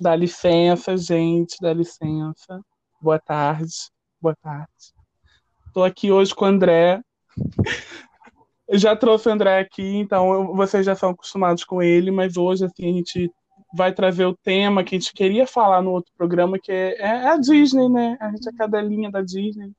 Dá 0.00 0.16
licença, 0.16 0.96
gente, 0.96 1.56
dá 1.60 1.72
licença. 1.72 2.60
Boa 3.00 3.18
tarde, 3.18 3.72
boa 4.20 4.34
tarde. 4.34 4.94
Estou 5.66 5.84
aqui 5.84 6.10
hoje 6.10 6.34
com 6.34 6.44
o 6.44 6.48
André. 6.48 7.00
Eu 8.66 8.78
já 8.78 8.96
trouxe 8.96 9.28
o 9.28 9.32
André 9.32 9.60
aqui, 9.60 9.96
então 9.96 10.54
vocês 10.54 10.86
já 10.86 10.94
são 10.94 11.10
acostumados 11.10 11.64
com 11.64 11.82
ele, 11.82 12.10
mas 12.10 12.36
hoje 12.36 12.64
assim, 12.64 12.90
a 12.90 12.92
gente 12.92 13.30
vai 13.76 13.92
trazer 13.92 14.24
o 14.24 14.36
tema 14.36 14.82
que 14.82 14.96
a 14.96 14.98
gente 14.98 15.12
queria 15.12 15.46
falar 15.46 15.82
no 15.82 15.90
outro 15.90 16.12
programa, 16.16 16.58
que 16.58 16.72
é, 16.72 17.00
é 17.00 17.28
a 17.28 17.36
Disney, 17.36 17.88
né? 17.88 18.16
A 18.20 18.30
gente 18.30 18.48
é 18.48 18.52
cadelinha 18.52 19.10
da 19.10 19.20
Disney. 19.20 19.72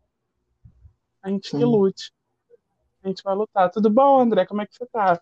A 1.24 1.30
gente 1.30 1.50
Sim. 1.50 1.58
que 1.58 1.66
lute. 1.66 2.12
A 3.04 3.08
gente 3.08 3.24
vai 3.24 3.36
lutar. 3.36 3.70
Tudo 3.70 3.90
bom, 3.90 4.20
André? 4.20 4.46
Como 4.46 4.62
é 4.62 4.66
que 4.66 4.76
você 4.76 4.86
tá? 4.86 5.20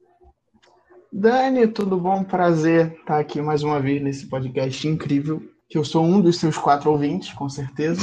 Dani, 1.16 1.68
tudo 1.68 1.96
bom? 2.00 2.24
Prazer 2.24 2.94
estar 2.94 3.20
aqui 3.20 3.40
mais 3.40 3.62
uma 3.62 3.80
vez 3.80 4.02
nesse 4.02 4.26
podcast 4.28 4.88
incrível. 4.88 5.44
Que 5.70 5.78
eu 5.78 5.86
sou 5.86 6.04
um 6.04 6.20
dos 6.20 6.40
seus 6.40 6.58
quatro 6.58 6.90
ouvintes, 6.90 7.32
com 7.34 7.48
certeza. 7.48 8.02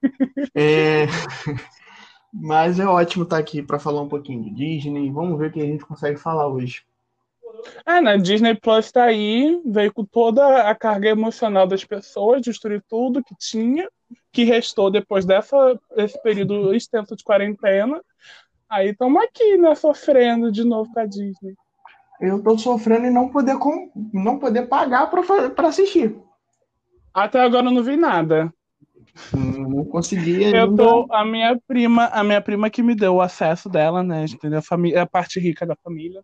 é... 0.56 1.04
Mas 2.32 2.80
é 2.80 2.86
ótimo 2.86 3.24
estar 3.24 3.36
aqui 3.36 3.62
para 3.62 3.78
falar 3.78 4.00
um 4.00 4.08
pouquinho 4.08 4.42
de 4.42 4.50
Disney. 4.50 5.10
Vamos 5.10 5.38
ver 5.38 5.50
o 5.50 5.52
que 5.52 5.60
a 5.60 5.66
gente 5.66 5.84
consegue 5.84 6.16
falar 6.18 6.48
hoje. 6.48 6.82
É, 7.84 8.00
né? 8.00 8.16
Disney 8.16 8.54
Plus 8.54 8.86
está 8.86 9.04
aí, 9.04 9.60
veio 9.66 9.92
com 9.92 10.06
toda 10.06 10.62
a 10.62 10.74
carga 10.74 11.10
emocional 11.10 11.66
das 11.66 11.84
pessoas, 11.84 12.40
destruir 12.40 12.82
tudo 12.88 13.22
que 13.22 13.34
tinha, 13.38 13.86
que 14.32 14.44
restou 14.44 14.90
depois 14.90 15.26
dessa, 15.26 15.78
desse 15.94 16.20
período 16.22 16.72
extenso 16.74 17.14
de 17.16 17.22
quarentena. 17.22 18.00
Aí 18.66 18.90
estamos 18.90 19.22
aqui, 19.22 19.58
né, 19.58 19.74
sofrendo 19.74 20.50
de 20.50 20.64
novo 20.64 20.90
com 20.90 21.00
a 21.00 21.04
Disney 21.04 21.54
eu 22.20 22.42
tô 22.42 22.56
sofrendo 22.58 23.06
e 23.06 23.10
não 23.10 23.28
poder, 23.28 23.58
com, 23.58 23.90
não 24.12 24.38
poder 24.38 24.66
pagar 24.66 25.10
para 25.10 25.68
assistir. 25.68 26.16
Até 27.12 27.40
agora 27.40 27.66
eu 27.66 27.72
não 27.72 27.82
vi 27.82 27.96
nada. 27.96 28.52
Não 29.32 29.84
conseguia. 29.84 30.54
Eu 30.54 30.74
tô, 30.74 31.06
a 31.10 31.24
minha 31.24 31.58
prima, 31.66 32.06
a 32.06 32.22
minha 32.22 32.40
prima 32.40 32.68
que 32.68 32.82
me 32.82 32.94
deu 32.94 33.14
o 33.14 33.20
acesso 33.20 33.68
dela, 33.68 34.02
né? 34.02 34.24
Entendeu? 34.24 34.58
A, 34.58 34.62
família, 34.62 35.02
a 35.02 35.06
parte 35.06 35.40
rica 35.40 35.64
da 35.64 35.74
família. 35.76 36.22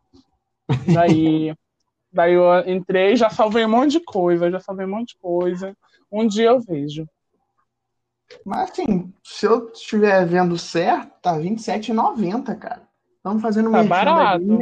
Daí, 0.93 1.55
daí 2.13 2.35
eu 2.35 2.69
entrei, 2.69 3.17
já 3.17 3.31
salvei 3.31 3.65
um 3.65 3.71
monte 3.71 3.93
de 3.93 4.01
coisa, 4.01 4.51
já 4.51 4.61
salvei 4.61 4.85
um 4.85 4.91
monte 4.91 5.15
de 5.15 5.19
coisa. 5.19 5.75
Um 6.11 6.27
dia 6.27 6.49
eu 6.49 6.61
vejo. 6.61 7.07
Mas 8.45 8.71
assim, 8.71 9.13
se 9.23 9.47
eu 9.47 9.71
estiver 9.73 10.27
vendo 10.27 10.59
certo, 10.59 11.13
tá 11.23 11.33
R$27,90, 11.33 12.59
cara. 12.59 12.83
Estamos 13.17 13.43
fazendo 13.43 13.71
tá 13.71 13.85
barato 13.85 14.59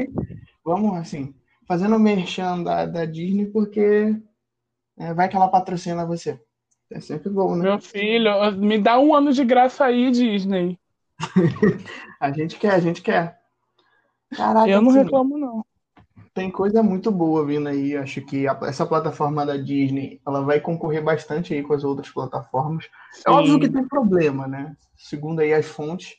vamos 0.64 0.96
assim, 0.96 1.34
fazendo 1.66 1.98
merchan 1.98 2.62
da, 2.62 2.86
da 2.86 3.04
Disney, 3.04 3.46
porque 3.46 4.14
é, 4.98 5.14
vai 5.14 5.28
que 5.28 5.36
ela 5.36 5.48
patrocina 5.48 6.04
você. 6.06 6.40
É 6.90 7.00
sempre 7.00 7.30
bom, 7.30 7.54
né? 7.54 7.62
Meu 7.62 7.80
filho, 7.80 8.30
me 8.58 8.76
dá 8.76 8.98
um 8.98 9.14
ano 9.14 9.32
de 9.32 9.44
graça 9.44 9.84
aí, 9.84 10.10
Disney. 10.10 10.78
a 12.18 12.32
gente 12.32 12.58
quer, 12.58 12.72
a 12.72 12.80
gente 12.80 13.00
quer. 13.00 13.40
Caraca, 14.36 14.68
eu 14.68 14.82
não 14.82 14.90
assim, 14.90 14.98
reclamo, 14.98 15.38
não. 15.38 15.64
Tem 16.34 16.50
coisa 16.50 16.82
muito 16.82 17.10
boa 17.10 17.44
vindo 17.44 17.68
aí. 17.68 17.96
Acho 17.96 18.20
que 18.22 18.46
a, 18.48 18.58
essa 18.62 18.86
plataforma 18.86 19.44
da 19.46 19.56
Disney 19.56 20.20
ela 20.26 20.42
vai 20.42 20.60
concorrer 20.60 21.02
bastante 21.02 21.54
aí 21.54 21.62
com 21.62 21.74
as 21.74 21.84
outras 21.84 22.08
plataformas. 22.10 22.88
Sim. 23.12 23.22
É 23.26 23.30
óbvio 23.30 23.60
que 23.60 23.68
tem 23.68 23.86
problema, 23.86 24.46
né? 24.46 24.76
Segundo 24.96 25.40
aí 25.40 25.52
as 25.52 25.66
fontes, 25.66 26.16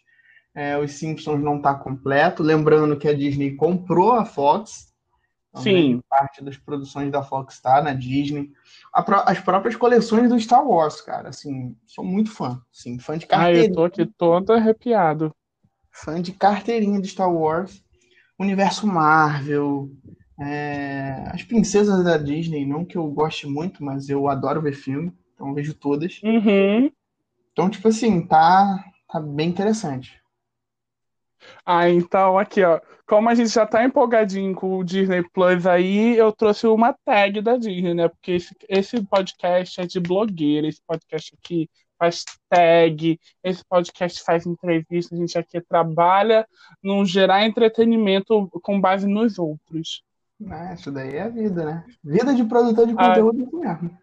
é, 0.54 0.78
os 0.78 0.92
Simpsons 0.94 1.42
não 1.42 1.58
está 1.58 1.74
completo. 1.74 2.44
Lembrando 2.44 2.98
que 2.98 3.08
a 3.08 3.14
Disney 3.14 3.56
comprou 3.56 4.14
a 4.14 4.26
Fox. 4.26 4.92
Sim. 5.56 6.02
Parte 6.10 6.44
das 6.44 6.58
produções 6.58 7.12
da 7.12 7.24
Fox 7.24 7.56
está 7.56 7.82
na 7.82 7.94
Disney. 7.94 8.52
as 8.94 9.40
próprias 9.40 9.76
coleções 9.76 10.30
do 10.30 10.40
Star 10.40 10.66
Wars, 10.66 11.02
cara. 11.02 11.30
Assim, 11.30 11.76
sou 11.86 12.04
muito 12.04 12.32
fã. 12.32 12.62
Assim, 12.74 13.00
fã 13.00 13.18
de 13.18 13.28
carteirinha. 13.28 13.66
Ah, 13.66 13.68
eu 13.68 13.74
tô 13.74 13.84
aqui 13.84 14.06
todo 14.06 14.54
arrepiado. 14.54 15.34
Fã 15.92 16.22
de 16.22 16.32
carteirinha 16.32 17.02
de 17.02 17.08
Star 17.08 17.32
Wars. 17.32 17.84
Universo 18.40 18.88
Marvel. 18.88 19.90
É, 20.40 21.30
as 21.32 21.44
princesas 21.44 22.04
da 22.04 22.18
Disney, 22.18 22.66
não 22.66 22.84
que 22.84 22.98
eu 22.98 23.08
goste 23.08 23.46
muito, 23.46 23.84
mas 23.84 24.10
eu 24.10 24.28
adoro 24.28 24.62
ver 24.62 24.74
filme. 24.74 25.14
Então 25.36 25.54
vejo 25.54 25.74
todas. 25.74 26.22
Uhum. 26.24 26.92
Então, 27.52 27.70
tipo 27.70 27.88
assim, 27.88 28.26
tá, 28.26 28.86
tá 29.12 29.20
bem 29.20 29.50
interessante. 29.50 30.21
Ah, 31.66 31.90
então 31.90 32.38
aqui, 32.38 32.64
ó. 32.64 32.80
Como 33.08 33.30
a 33.30 33.36
gente 33.36 33.50
já 33.50 33.66
tá 33.66 33.84
empolgadinho 33.84 34.56
com 34.56 34.78
o 34.78 34.84
Disney 34.84 35.24
Plus 35.34 35.66
aí, 35.66 36.16
eu 36.18 36.32
trouxe 36.32 36.66
uma 36.68 36.94
tag 37.06 37.42
da 37.42 37.58
Disney, 37.58 37.94
né? 37.94 38.08
Porque 38.08 38.34
esse, 38.34 38.56
esse 38.70 39.04
podcast 39.06 39.82
é 39.82 39.86
de 39.86 40.00
blogueira, 40.00 40.68
esse 40.68 40.82
podcast 40.88 41.36
aqui 41.38 41.70
faz 42.00 42.26
tag, 42.50 43.20
esse 43.44 43.64
podcast 43.66 44.24
faz 44.24 44.46
entrevista, 44.48 45.14
a 45.14 45.18
gente 45.18 45.38
aqui 45.38 45.62
trabalha 45.62 46.48
num 46.82 47.06
gerar 47.06 47.46
entretenimento 47.46 48.50
com 48.64 48.82
base 48.82 49.06
nos 49.06 49.38
outros. 49.38 50.04
É, 50.50 50.74
isso 50.74 50.92
daí 50.92 51.16
é 51.16 51.22
a 51.22 51.30
vida, 51.30 51.64
né? 51.64 51.86
Vida 52.04 52.34
de 52.34 52.44
produtor 52.44 52.88
de 52.88 52.96
conteúdo 52.96 53.50
ah. 53.54 53.58
mesmo. 53.60 53.98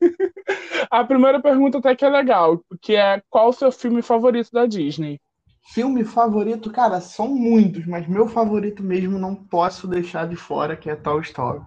a 0.90 1.04
primeira 1.04 1.40
pergunta 1.40 1.78
até 1.78 1.96
que 1.96 2.04
é 2.04 2.08
legal, 2.08 2.62
que 2.80 2.94
é 2.94 3.20
qual 3.28 3.48
o 3.48 3.52
seu 3.52 3.72
filme 3.72 4.02
favorito 4.02 4.50
da 4.52 4.66
Disney? 4.66 5.20
Filme 5.68 6.04
favorito, 6.04 6.70
cara, 6.70 7.00
são 7.00 7.28
muitos, 7.28 7.86
mas 7.86 8.06
meu 8.06 8.28
favorito 8.28 8.82
mesmo 8.82 9.18
não 9.18 9.34
posso 9.34 9.88
deixar 9.88 10.28
de 10.28 10.36
fora, 10.36 10.76
que 10.76 10.88
é 10.88 10.94
Toy 10.94 11.20
Story. 11.22 11.60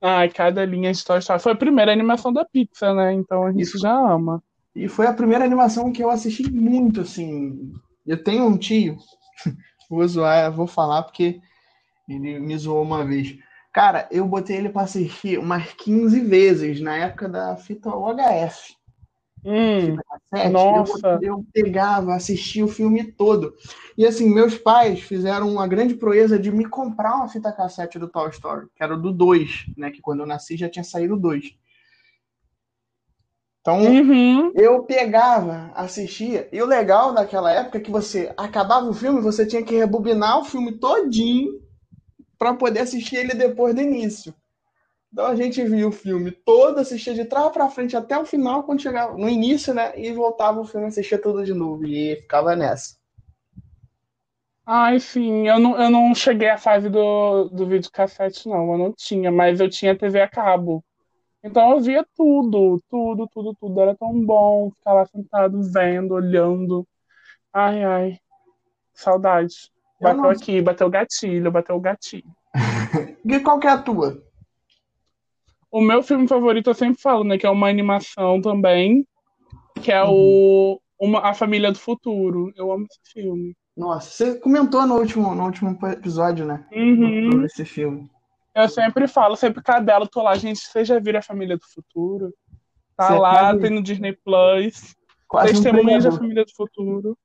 Ai, 0.00 0.28
cada 0.30 0.64
linha 0.64 0.92
de 0.92 1.04
Toy 1.04 1.18
Story. 1.18 1.40
Foi 1.40 1.52
a 1.52 1.56
primeira 1.56 1.92
animação 1.92 2.32
da 2.32 2.44
Pixar, 2.44 2.94
né? 2.94 3.12
Então 3.12 3.44
a 3.44 3.52
gente 3.52 3.62
Isso. 3.62 3.78
já 3.78 3.92
ama. 3.92 4.42
E 4.74 4.88
foi 4.88 5.06
a 5.06 5.12
primeira 5.12 5.44
animação 5.44 5.92
que 5.92 6.02
eu 6.02 6.10
assisti 6.10 6.50
muito, 6.50 7.02
assim. 7.02 7.72
Eu 8.06 8.22
tenho 8.22 8.46
um 8.46 8.56
tio, 8.56 8.96
vou 9.88 10.06
zoar, 10.08 10.50
vou 10.50 10.66
falar 10.66 11.02
porque 11.02 11.40
ele 12.08 12.40
me 12.40 12.56
zoou 12.56 12.82
uma 12.82 13.04
vez. 13.04 13.36
Cara, 13.72 14.08
eu 14.10 14.26
botei 14.26 14.56
ele 14.56 14.70
para 14.70 14.82
assistir 14.82 15.38
umas 15.38 15.72
15 15.74 16.20
vezes 16.20 16.80
na 16.80 16.96
época 16.96 17.28
da 17.28 17.56
fita 17.56 17.94
UHF. 17.94 18.74
Hum, 19.44 19.96
nossa. 20.50 21.18
Eu, 21.20 21.38
eu, 21.38 21.46
pegava, 21.52 22.14
assistia 22.14 22.64
o 22.64 22.68
filme 22.68 23.04
todo. 23.12 23.54
E 23.98 24.06
assim, 24.06 24.32
meus 24.32 24.56
pais 24.56 25.00
fizeram 25.00 25.50
uma 25.50 25.66
grande 25.66 25.94
proeza 25.94 26.38
de 26.38 26.50
me 26.50 26.64
comprar 26.64 27.16
uma 27.16 27.28
fita 27.28 27.52
cassete 27.52 27.98
do 27.98 28.08
Toy 28.08 28.30
Story, 28.30 28.66
que 28.74 28.82
era 28.82 28.96
do 28.96 29.12
2, 29.12 29.66
né? 29.76 29.90
Que 29.90 30.00
quando 30.00 30.20
eu 30.20 30.26
nasci 30.26 30.56
já 30.56 30.68
tinha 30.68 30.84
saído 30.84 31.14
o 31.14 31.20
2. 31.20 31.56
Então, 33.60 33.80
uhum. 33.80 34.50
eu 34.56 34.82
pegava, 34.82 35.70
assistia, 35.76 36.48
e 36.52 36.60
o 36.60 36.66
legal 36.66 37.14
daquela 37.14 37.52
época 37.52 37.78
é 37.78 37.80
que 37.80 37.92
você 37.92 38.32
acabava 38.36 38.88
o 38.88 38.92
filme, 38.92 39.20
você 39.20 39.46
tinha 39.46 39.62
que 39.62 39.76
rebobinar 39.76 40.40
o 40.40 40.44
filme 40.44 40.72
todinho 40.72 41.62
para 42.36 42.54
poder 42.54 42.80
assistir 42.80 43.16
ele 43.16 43.34
depois 43.34 43.72
do 43.72 43.80
início. 43.80 44.34
Então 45.12 45.26
a 45.26 45.36
gente 45.36 45.62
via 45.62 45.86
o 45.86 45.92
filme 45.92 46.30
todo, 46.30 46.78
assistia 46.78 47.12
de 47.12 47.26
trás 47.26 47.52
para 47.52 47.68
frente 47.68 47.94
até 47.94 48.18
o 48.18 48.24
final, 48.24 48.62
quando 48.62 48.80
chegava 48.80 49.16
no 49.16 49.28
início, 49.28 49.74
né? 49.74 49.92
E 49.94 50.10
voltava 50.12 50.58
o 50.58 50.64
filme, 50.64 50.86
assistia 50.86 51.20
tudo 51.20 51.44
de 51.44 51.52
novo. 51.52 51.84
E 51.84 52.16
ficava 52.16 52.56
nessa. 52.56 52.96
Ai, 54.64 54.98
sim, 54.98 55.48
eu 55.48 55.58
não, 55.58 55.78
eu 55.78 55.90
não 55.90 56.14
cheguei 56.14 56.48
à 56.48 56.56
fase 56.56 56.88
do, 56.88 57.44
do 57.50 57.66
videocassete, 57.66 58.48
não. 58.48 58.72
Eu 58.72 58.78
não 58.78 58.92
tinha, 58.92 59.30
mas 59.30 59.60
eu 59.60 59.68
tinha 59.68 59.96
TV 59.96 60.22
a 60.22 60.28
cabo. 60.28 60.82
Então 61.44 61.72
eu 61.72 61.80
via 61.80 62.06
tudo, 62.16 62.80
tudo, 62.88 63.28
tudo, 63.28 63.54
tudo. 63.60 63.80
Era 63.82 63.94
tão 63.94 64.18
bom 64.24 64.70
ficar 64.70 64.94
lá 64.94 65.04
sentado, 65.04 65.60
vendo, 65.62 66.14
olhando. 66.14 66.86
Ai, 67.52 67.84
ai. 67.84 68.18
Saudade. 68.94 69.70
Bateu 70.00 70.22
não... 70.22 70.30
aqui, 70.30 70.62
bateu 70.62 70.86
o 70.86 70.90
gatilho, 70.90 71.50
bateu 71.50 71.76
o 71.76 71.80
gatilho. 71.80 72.24
e 73.26 73.40
qual 73.40 73.58
que 73.58 73.66
é 73.66 73.70
a 73.70 73.78
tua? 73.78 74.31
O 75.72 75.80
meu 75.80 76.02
filme 76.02 76.28
favorito 76.28 76.68
eu 76.68 76.74
sempre 76.74 77.00
falo, 77.00 77.24
né? 77.24 77.38
Que 77.38 77.46
é 77.46 77.50
uma 77.50 77.66
animação 77.66 78.42
também, 78.42 79.06
que 79.82 79.90
é 79.90 80.04
o 80.04 80.78
uma, 81.00 81.20
A 81.20 81.32
Família 81.32 81.72
do 81.72 81.78
Futuro. 81.78 82.52
Eu 82.54 82.70
amo 82.70 82.84
esse 82.84 83.00
filme. 83.10 83.56
Nossa, 83.74 84.10
você 84.10 84.38
comentou 84.38 84.86
no 84.86 84.98
último, 84.98 85.34
no 85.34 85.44
último 85.44 85.78
episódio, 85.88 86.44
né? 86.44 86.66
Uhum. 86.70 87.30
Sobre 87.30 87.46
esse 87.46 87.64
filme. 87.64 88.10
Eu 88.54 88.68
sempre 88.68 89.08
falo, 89.08 89.34
sempre 89.34 89.62
cadelo, 89.62 90.06
tô 90.06 90.22
lá, 90.22 90.34
gente, 90.34 90.60
vocês 90.60 90.86
já 90.86 91.00
viram 91.00 91.20
A 91.20 91.22
Família 91.22 91.56
do 91.56 91.64
Futuro? 91.64 92.34
Tá 92.94 93.08
você 93.08 93.14
lá, 93.14 93.40
quase... 93.40 93.60
tem 93.60 93.70
no 93.70 93.82
Disney 93.82 94.12
Plus. 94.12 94.94
Quase 95.26 95.54
Testemunha 95.54 95.96
um 95.96 96.02
da 96.02 96.12
Família 96.12 96.44
do 96.44 96.54
Futuro. 96.54 97.18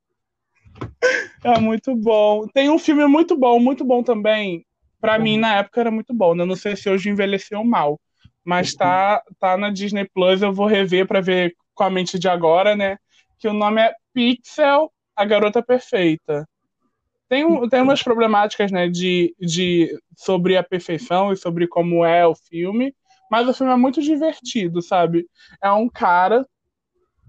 É 1.44 1.60
muito 1.60 1.94
bom. 1.98 2.48
Tem 2.48 2.70
um 2.70 2.80
filme 2.80 3.06
muito 3.08 3.36
bom, 3.36 3.60
muito 3.60 3.84
bom 3.84 4.02
também. 4.02 4.66
Pra 5.02 5.18
uhum. 5.18 5.24
mim, 5.24 5.38
na 5.38 5.56
época, 5.56 5.82
era 5.82 5.92
muito 5.92 6.14
bom. 6.14 6.34
Né? 6.34 6.46
Não 6.46 6.56
sei 6.56 6.78
se 6.78 6.90
hoje 6.90 7.10
envelheceu 7.10 7.62
mal 7.66 8.00
mas 8.48 8.74
tá, 8.74 9.22
tá 9.38 9.58
na 9.58 9.70
Disney 9.70 10.06
Plus, 10.06 10.42
eu 10.42 10.54
vou 10.54 10.68
rever 10.68 11.06
para 11.06 11.20
ver 11.20 11.54
com 11.76 11.84
a 11.84 11.90
mente 11.90 12.18
de 12.18 12.30
agora, 12.30 12.78
né? 12.78 12.98
Que 13.38 13.46
o 13.46 13.52
nome 13.52 13.82
é 13.82 13.94
Pixel, 14.14 14.90
a 15.14 15.26
garota 15.26 15.62
perfeita. 15.62 16.48
Tem, 17.28 17.70
tem 17.70 17.82
umas 17.82 18.02
problemáticas, 18.02 18.72
né, 18.72 18.88
de, 18.88 19.36
de, 19.38 20.00
sobre 20.16 20.56
a 20.56 20.64
perfeição 20.64 21.34
e 21.34 21.36
sobre 21.36 21.68
como 21.68 22.06
é 22.06 22.26
o 22.26 22.34
filme, 22.34 22.96
Mas 23.30 23.50
o 23.50 23.54
filme 23.54 23.74
é 23.74 23.76
muito 23.76 24.02
divertido, 24.02 24.82
sabe? 24.82 25.28
É 25.62 25.70
um 25.70 25.90
cara 25.90 26.48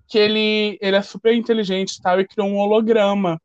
que 0.07 0.17
ele, 0.17 0.79
ele 0.81 0.97
é 0.97 1.03
super 1.03 1.35
inteligente 1.35 2.01
tal, 2.01 2.21
e 2.21 2.29
criou 2.29 2.49
um 2.49 2.59
holograma, 2.59 3.41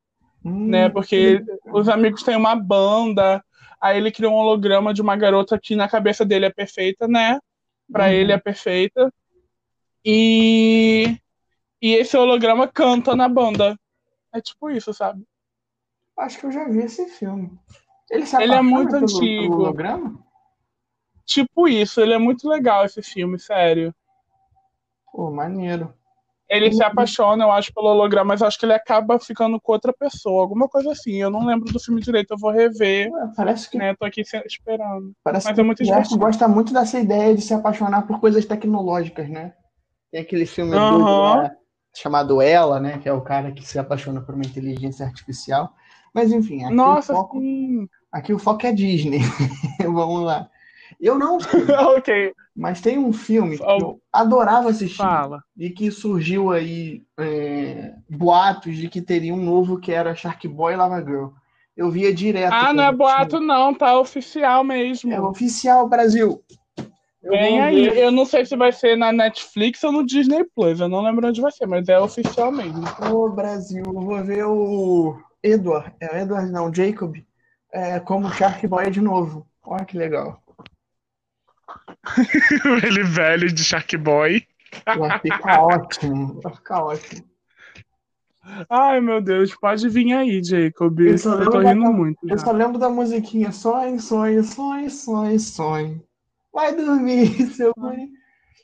hum, 0.45 0.67
né? 0.67 0.89
Porque 0.89 1.43
os 1.73 1.89
amigos 1.89 2.21
têm 2.21 2.35
uma 2.35 2.55
banda, 2.55 3.43
aí 3.81 3.97
ele 3.97 4.11
criou 4.11 4.31
um 4.31 4.37
holograma 4.37 4.93
de 4.93 5.01
uma 5.01 5.15
garota 5.15 5.59
que 5.59 5.75
na 5.75 5.89
cabeça 5.89 6.23
dele 6.23 6.45
é 6.45 6.51
perfeita, 6.51 7.07
né? 7.07 7.39
Pra 7.91 8.05
uhum. 8.05 8.11
ele 8.11 8.31
é 8.31 8.37
perfeita. 8.37 9.13
E, 10.05 11.17
e 11.81 11.93
esse 11.93 12.17
holograma 12.17 12.67
canta 12.67 13.15
na 13.15 13.29
banda. 13.29 13.77
É 14.33 14.41
tipo 14.41 14.69
isso, 14.69 14.93
sabe? 14.93 15.23
Acho 16.17 16.39
que 16.39 16.45
eu 16.45 16.51
já 16.51 16.67
vi 16.67 16.79
esse 16.79 17.07
filme. 17.07 17.57
Ele, 18.09 18.25
ele 18.41 18.53
é 18.53 18.61
muito 18.61 18.95
antigo. 18.95 19.55
holograma? 19.55 20.23
Tipo 21.25 21.67
isso, 21.67 22.01
ele 22.01 22.13
é 22.13 22.17
muito 22.17 22.47
legal 22.47 22.85
esse 22.85 23.01
filme, 23.01 23.39
sério. 23.39 23.93
Pô, 25.11 25.31
maneiro. 25.31 25.93
Ele 26.53 26.71
se 26.71 26.83
apaixona, 26.83 27.43
eu 27.43 27.51
acho, 27.51 27.73
pelo 27.73 27.87
holograma, 27.87 28.29
mas 28.29 28.41
acho 28.41 28.59
que 28.59 28.65
ele 28.65 28.73
acaba 28.73 29.19
ficando 29.19 29.59
com 29.59 29.71
outra 29.71 29.91
pessoa, 29.91 30.41
alguma 30.41 30.67
coisa 30.67 30.91
assim. 30.91 31.15
Eu 31.15 31.29
não 31.29 31.45
lembro 31.45 31.71
do 31.71 31.79
filme 31.79 31.99
direito, 31.99 32.31
eu 32.31 32.37
vou 32.37 32.51
rever. 32.51 33.11
Ué, 33.11 33.31
parece 33.35 33.69
que. 33.69 33.77
Né, 33.77 33.95
tô 33.95 34.05
aqui 34.05 34.21
esperando. 34.21 35.13
Parece 35.23 35.47
mas 35.47 35.55
que 35.55 35.61
é 35.61 35.63
muito 35.63 35.83
divertido. 35.83 36.19
gosta 36.19 36.47
muito 36.47 36.73
dessa 36.73 36.99
ideia 36.99 37.33
de 37.35 37.41
se 37.41 37.53
apaixonar 37.53 38.03
por 38.03 38.19
coisas 38.19 38.45
tecnológicas, 38.45 39.27
né? 39.29 39.53
Tem 40.11 40.21
aquele 40.21 40.45
filme 40.45 40.75
uhum. 40.75 41.49
chamado 41.95 42.39
Ela, 42.39 42.79
né? 42.79 42.99
Que 42.99 43.09
é 43.09 43.13
o 43.13 43.21
cara 43.21 43.51
que 43.51 43.65
se 43.65 43.79
apaixona 43.79 44.21
por 44.21 44.35
uma 44.35 44.45
inteligência 44.45 45.05
artificial. 45.05 45.73
Mas 46.13 46.31
enfim, 46.31 46.63
aqui, 46.63 46.73
Nossa, 46.75 47.13
o, 47.13 47.15
foco, 47.15 47.39
sim. 47.39 47.87
aqui 48.11 48.33
o 48.33 48.37
foco 48.37 48.67
é 48.67 48.71
Disney. 48.71 49.21
Vamos 49.81 50.23
lá. 50.23 50.47
Eu 51.03 51.19
não 51.19 51.37
ok. 51.97 52.33
Mas 52.55 52.79
tem 52.79 52.97
um 52.97 53.11
filme 53.11 53.57
que 53.57 53.63
eu 53.63 53.99
adorava 54.11 54.69
assistir. 54.69 54.95
Fala. 54.95 55.43
E 55.57 55.69
que 55.69 55.91
surgiu 55.91 56.49
aí 56.49 57.03
é, 57.19 57.93
boatos 58.09 58.77
de 58.77 58.87
que 58.87 59.01
teria 59.01 59.33
um 59.33 59.43
novo 59.43 59.79
que 59.79 59.91
era 59.91 60.15
Shark 60.15 60.47
Boy 60.47 60.73
e 60.73 60.77
Lava 60.77 61.03
Girl. 61.03 61.27
Eu 61.75 61.91
via 61.91 62.13
direto. 62.13 62.53
Ah, 62.53 62.71
não 62.71 62.85
é 62.85 62.91
boato, 62.91 63.41
não, 63.41 63.73
tá 63.73 63.99
oficial 63.99 64.63
mesmo. 64.63 65.11
É 65.11 65.19
oficial, 65.19 65.89
Brasil. 65.89 66.41
Eu 67.21 67.31
Vem 67.31 67.59
aí. 67.59 67.89
Ver. 67.89 67.97
Eu 67.97 68.11
não 68.11 68.25
sei 68.25 68.45
se 68.45 68.55
vai 68.55 68.71
ser 68.71 68.95
na 68.95 69.11
Netflix 69.11 69.83
ou 69.83 69.91
no 69.91 70.05
Disney 70.05 70.45
Plus. 70.55 70.79
Eu 70.79 70.87
não 70.87 71.01
lembro 71.01 71.27
onde 71.27 71.41
vai 71.41 71.51
ser, 71.51 71.65
mas 71.65 71.89
é 71.89 71.99
oficial 71.99 72.51
mesmo. 72.51 72.83
Ô, 73.11 73.27
Brasil, 73.29 73.83
eu 73.85 73.93
vou 73.93 74.23
ver 74.23 74.45
o 74.45 75.17
Edward. 75.41 75.91
É 75.99 76.21
Edward, 76.21 76.49
não, 76.49 76.73
Jacob. 76.73 77.15
É, 77.73 77.99
como 77.99 78.31
Shark 78.31 78.65
Boy 78.67 78.89
de 78.89 79.01
novo. 79.01 79.45
Olha 79.65 79.85
que 79.85 79.97
legal. 79.97 80.42
Ele 82.85 83.03
velho 83.03 83.51
de 83.51 83.63
Shark 83.63 83.95
Boy. 83.97 84.45
Vai 84.85 85.19
ficar 85.19 85.61
ótimo. 85.61 86.41
Vai 86.41 86.53
ficar 86.53 86.83
ótimo. 86.83 87.33
Ai, 88.69 88.99
meu 88.99 89.21
Deus, 89.21 89.55
pode 89.55 89.87
vir 89.87 90.13
aí, 90.13 90.43
Jacob. 90.43 90.99
Eu, 90.99 91.15
eu 91.15 91.51
tô 91.51 91.59
rindo 91.59 91.83
da, 91.83 91.91
muito. 91.91 92.17
Eu 92.23 92.37
já. 92.37 92.45
só 92.45 92.51
lembro 92.51 92.77
da 92.77 92.89
musiquinha 92.89 93.51
Sonho, 93.51 93.99
sonho, 93.99 94.43
sonho, 94.43 94.89
sonho, 94.89 95.39
sonho. 95.39 96.03
Vai 96.53 96.75
dormir, 96.75 97.27
seu 97.55 97.73
guri. 97.77 98.09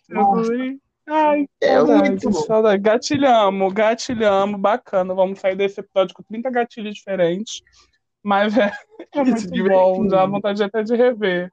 Guri. 0.09 0.79
Ai, 1.07 1.47
é 1.61 1.75
saudade, 1.75 2.09
muito 2.09 2.33
saudade. 2.33 2.83
Gatilhamos, 2.83 3.73
gatilhamos, 3.73 4.59
bacana. 4.59 5.13
Vamos 5.13 5.39
sair 5.39 5.55
desse 5.55 5.79
episódio 5.79 6.13
com 6.13 6.23
30 6.23 6.49
gatilhos 6.51 6.95
diferentes. 6.95 7.61
Mas 8.21 8.55
é, 8.57 8.71
é 9.13 9.23
muito 9.23 9.63
bom, 9.63 10.05
dá 10.05 10.25
vontade 10.25 10.61
até 10.61 10.83
de 10.83 10.95
rever. 10.95 11.51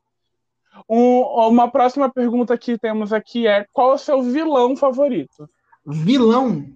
Um, 0.88 1.20
uma 1.20 1.70
próxima 1.70 2.10
pergunta 2.10 2.56
que 2.56 2.78
temos 2.78 3.12
aqui 3.12 3.46
é: 3.46 3.66
qual 3.72 3.92
é 3.92 3.94
o 3.94 3.98
seu 3.98 4.22
vilão 4.22 4.76
favorito? 4.76 5.48
Vilão? 5.84 6.66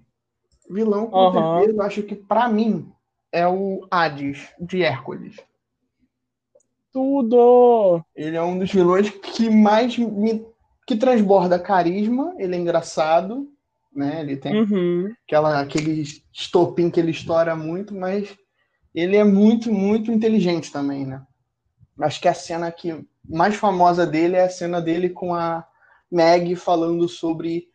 Vilão, 0.69 1.07
com 1.07 1.17
uhum. 1.17 1.59
certeza, 1.59 1.77
eu 1.77 1.81
acho 1.81 2.03
que 2.03 2.15
para 2.15 2.47
mim 2.47 2.91
é 3.31 3.47
o 3.47 3.85
Hades 3.91 4.47
de 4.59 4.83
Hércules. 4.83 5.37
Tudo! 6.93 8.03
Ele 8.15 8.35
é 8.35 8.41
um 8.41 8.57
dos 8.57 8.71
vilões 8.71 9.09
que 9.09 9.49
mais 9.49 9.97
me 9.97 10.45
que 10.85 10.95
transborda 10.95 11.59
carisma, 11.59 12.33
ele 12.37 12.55
é 12.55 12.59
engraçado, 12.59 13.49
né? 13.93 14.21
Ele 14.21 14.35
tem 14.35 14.61
uhum. 14.61 15.13
aquela, 15.25 15.61
aquele 15.61 16.03
estopim 16.33 16.89
que 16.89 16.99
ele 16.99 17.11
estoura 17.11 17.55
muito, 17.55 17.93
mas 17.95 18.35
ele 18.93 19.15
é 19.15 19.23
muito, 19.23 19.71
muito 19.71 20.11
inteligente 20.11 20.71
também, 20.71 21.05
né? 21.05 21.21
Acho 21.99 22.19
que 22.19 22.27
a 22.27 22.33
cena 22.33 22.71
que 22.71 23.05
mais 23.31 23.55
famosa 23.55 24.05
dele 24.05 24.35
é 24.35 24.43
a 24.43 24.49
cena 24.49 24.81
dele 24.81 25.09
com 25.09 25.33
a 25.33 25.65
Meg 26.11 26.55
falando 26.55 27.07
sobre, 27.07 27.69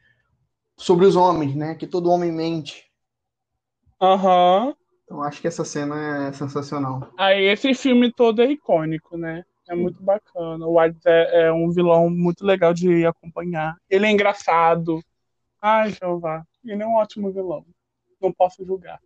sobre 0.76 1.06
os 1.06 1.17
homens, 1.17 1.55
né? 1.55 1.75
Que 1.75 1.87
todo 1.87 2.11
homem 2.11 2.31
mente. 2.31 2.85
Aham. 4.00 4.67
Uhum. 4.67 4.75
Então 5.05 5.23
acho 5.23 5.41
que 5.41 5.47
essa 5.47 5.64
cena 5.64 6.26
é 6.29 6.32
sensacional. 6.32 7.12
Aí 7.17 7.44
esse 7.44 7.73
filme 7.75 8.12
todo 8.12 8.43
é 8.43 8.50
icônico, 8.50 9.17
né? 9.17 9.44
É 9.69 9.75
muito 9.75 10.03
bacana. 10.03 10.67
O 10.67 10.79
Hades 10.79 11.05
é, 11.06 11.47
é, 11.47 11.53
um 11.53 11.70
vilão 11.70 12.11
muito 12.11 12.44
legal 12.44 12.75
de 12.75 13.06
acompanhar. 13.06 13.76
Ele 13.88 14.06
é 14.06 14.11
engraçado. 14.11 15.00
Ai, 15.61 15.91
Jeová. 15.91 16.44
Ele 16.64 16.82
é 16.82 16.87
um 16.87 16.94
ótimo 16.94 17.32
vilão. 17.32 17.64
Não 18.20 18.32
posso 18.32 18.64
julgar. 18.64 19.00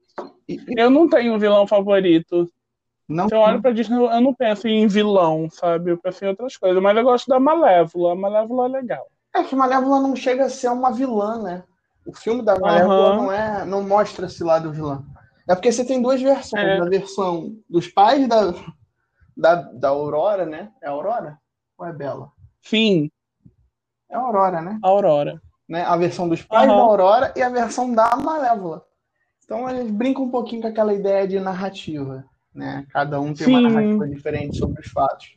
Eu 0.76 0.90
não 0.90 1.08
tenho 1.08 1.34
um 1.34 1.38
vilão 1.38 1.66
favorito. 1.66 2.50
Não, 3.10 3.28
Se 3.28 3.34
eu 3.34 3.40
olho 3.40 3.60
pra 3.60 3.72
Disney, 3.72 3.96
eu 3.96 4.20
não 4.20 4.32
penso 4.32 4.68
em 4.68 4.86
vilão, 4.86 5.48
sabe? 5.50 5.90
Eu 5.90 5.98
penso 5.98 6.24
em 6.24 6.28
outras 6.28 6.56
coisas. 6.56 6.80
Mas 6.80 6.96
eu 6.96 7.02
gosto 7.02 7.26
da 7.26 7.40
Malévola. 7.40 8.12
A 8.12 8.14
Malévola 8.14 8.66
é 8.66 8.80
legal. 8.80 9.06
É 9.34 9.42
que 9.42 9.56
Malévola 9.56 10.00
não 10.00 10.14
chega 10.14 10.44
a 10.44 10.48
ser 10.48 10.68
uma 10.68 10.92
vilã, 10.92 11.42
né? 11.42 11.64
O 12.06 12.12
filme 12.12 12.40
da 12.40 12.56
Malévola 12.56 13.10
uhum. 13.10 13.16
não, 13.16 13.32
é, 13.32 13.64
não 13.64 13.82
mostra 13.82 14.26
esse 14.26 14.44
lado 14.44 14.72
vilã. 14.72 15.04
É 15.48 15.56
porque 15.56 15.72
você 15.72 15.84
tem 15.84 16.00
duas 16.00 16.22
versões. 16.22 16.62
É. 16.62 16.78
A 16.78 16.84
versão 16.84 17.56
dos 17.68 17.88
pais 17.88 18.28
da, 18.28 18.54
da, 19.36 19.54
da 19.56 19.88
Aurora, 19.88 20.46
né? 20.46 20.70
É 20.80 20.88
Aurora? 20.88 21.36
Ou 21.76 21.86
é 21.86 21.92
Bela? 21.92 22.30
Sim. 22.62 23.10
É 24.08 24.14
Aurora, 24.14 24.62
né? 24.62 24.78
Aurora. 24.84 25.42
Né? 25.68 25.82
A 25.82 25.96
versão 25.96 26.28
dos 26.28 26.42
pais 26.42 26.70
uhum. 26.70 26.76
da 26.76 26.82
Aurora 26.82 27.32
e 27.34 27.42
a 27.42 27.48
versão 27.48 27.92
da 27.92 28.14
Malévola. 28.14 28.84
Então 29.44 29.68
eles 29.68 29.90
brincam 29.90 30.22
um 30.22 30.30
pouquinho 30.30 30.62
com 30.62 30.68
aquela 30.68 30.94
ideia 30.94 31.26
de 31.26 31.40
narrativa 31.40 32.24
né? 32.60 32.86
Cada 32.90 33.18
um 33.18 33.32
tem 33.32 33.46
Sim. 33.46 33.56
uma 33.56 33.62
narrativa 33.62 34.06
diferente 34.06 34.58
sobre 34.58 34.80
os 34.80 34.88
fatos. 34.88 35.34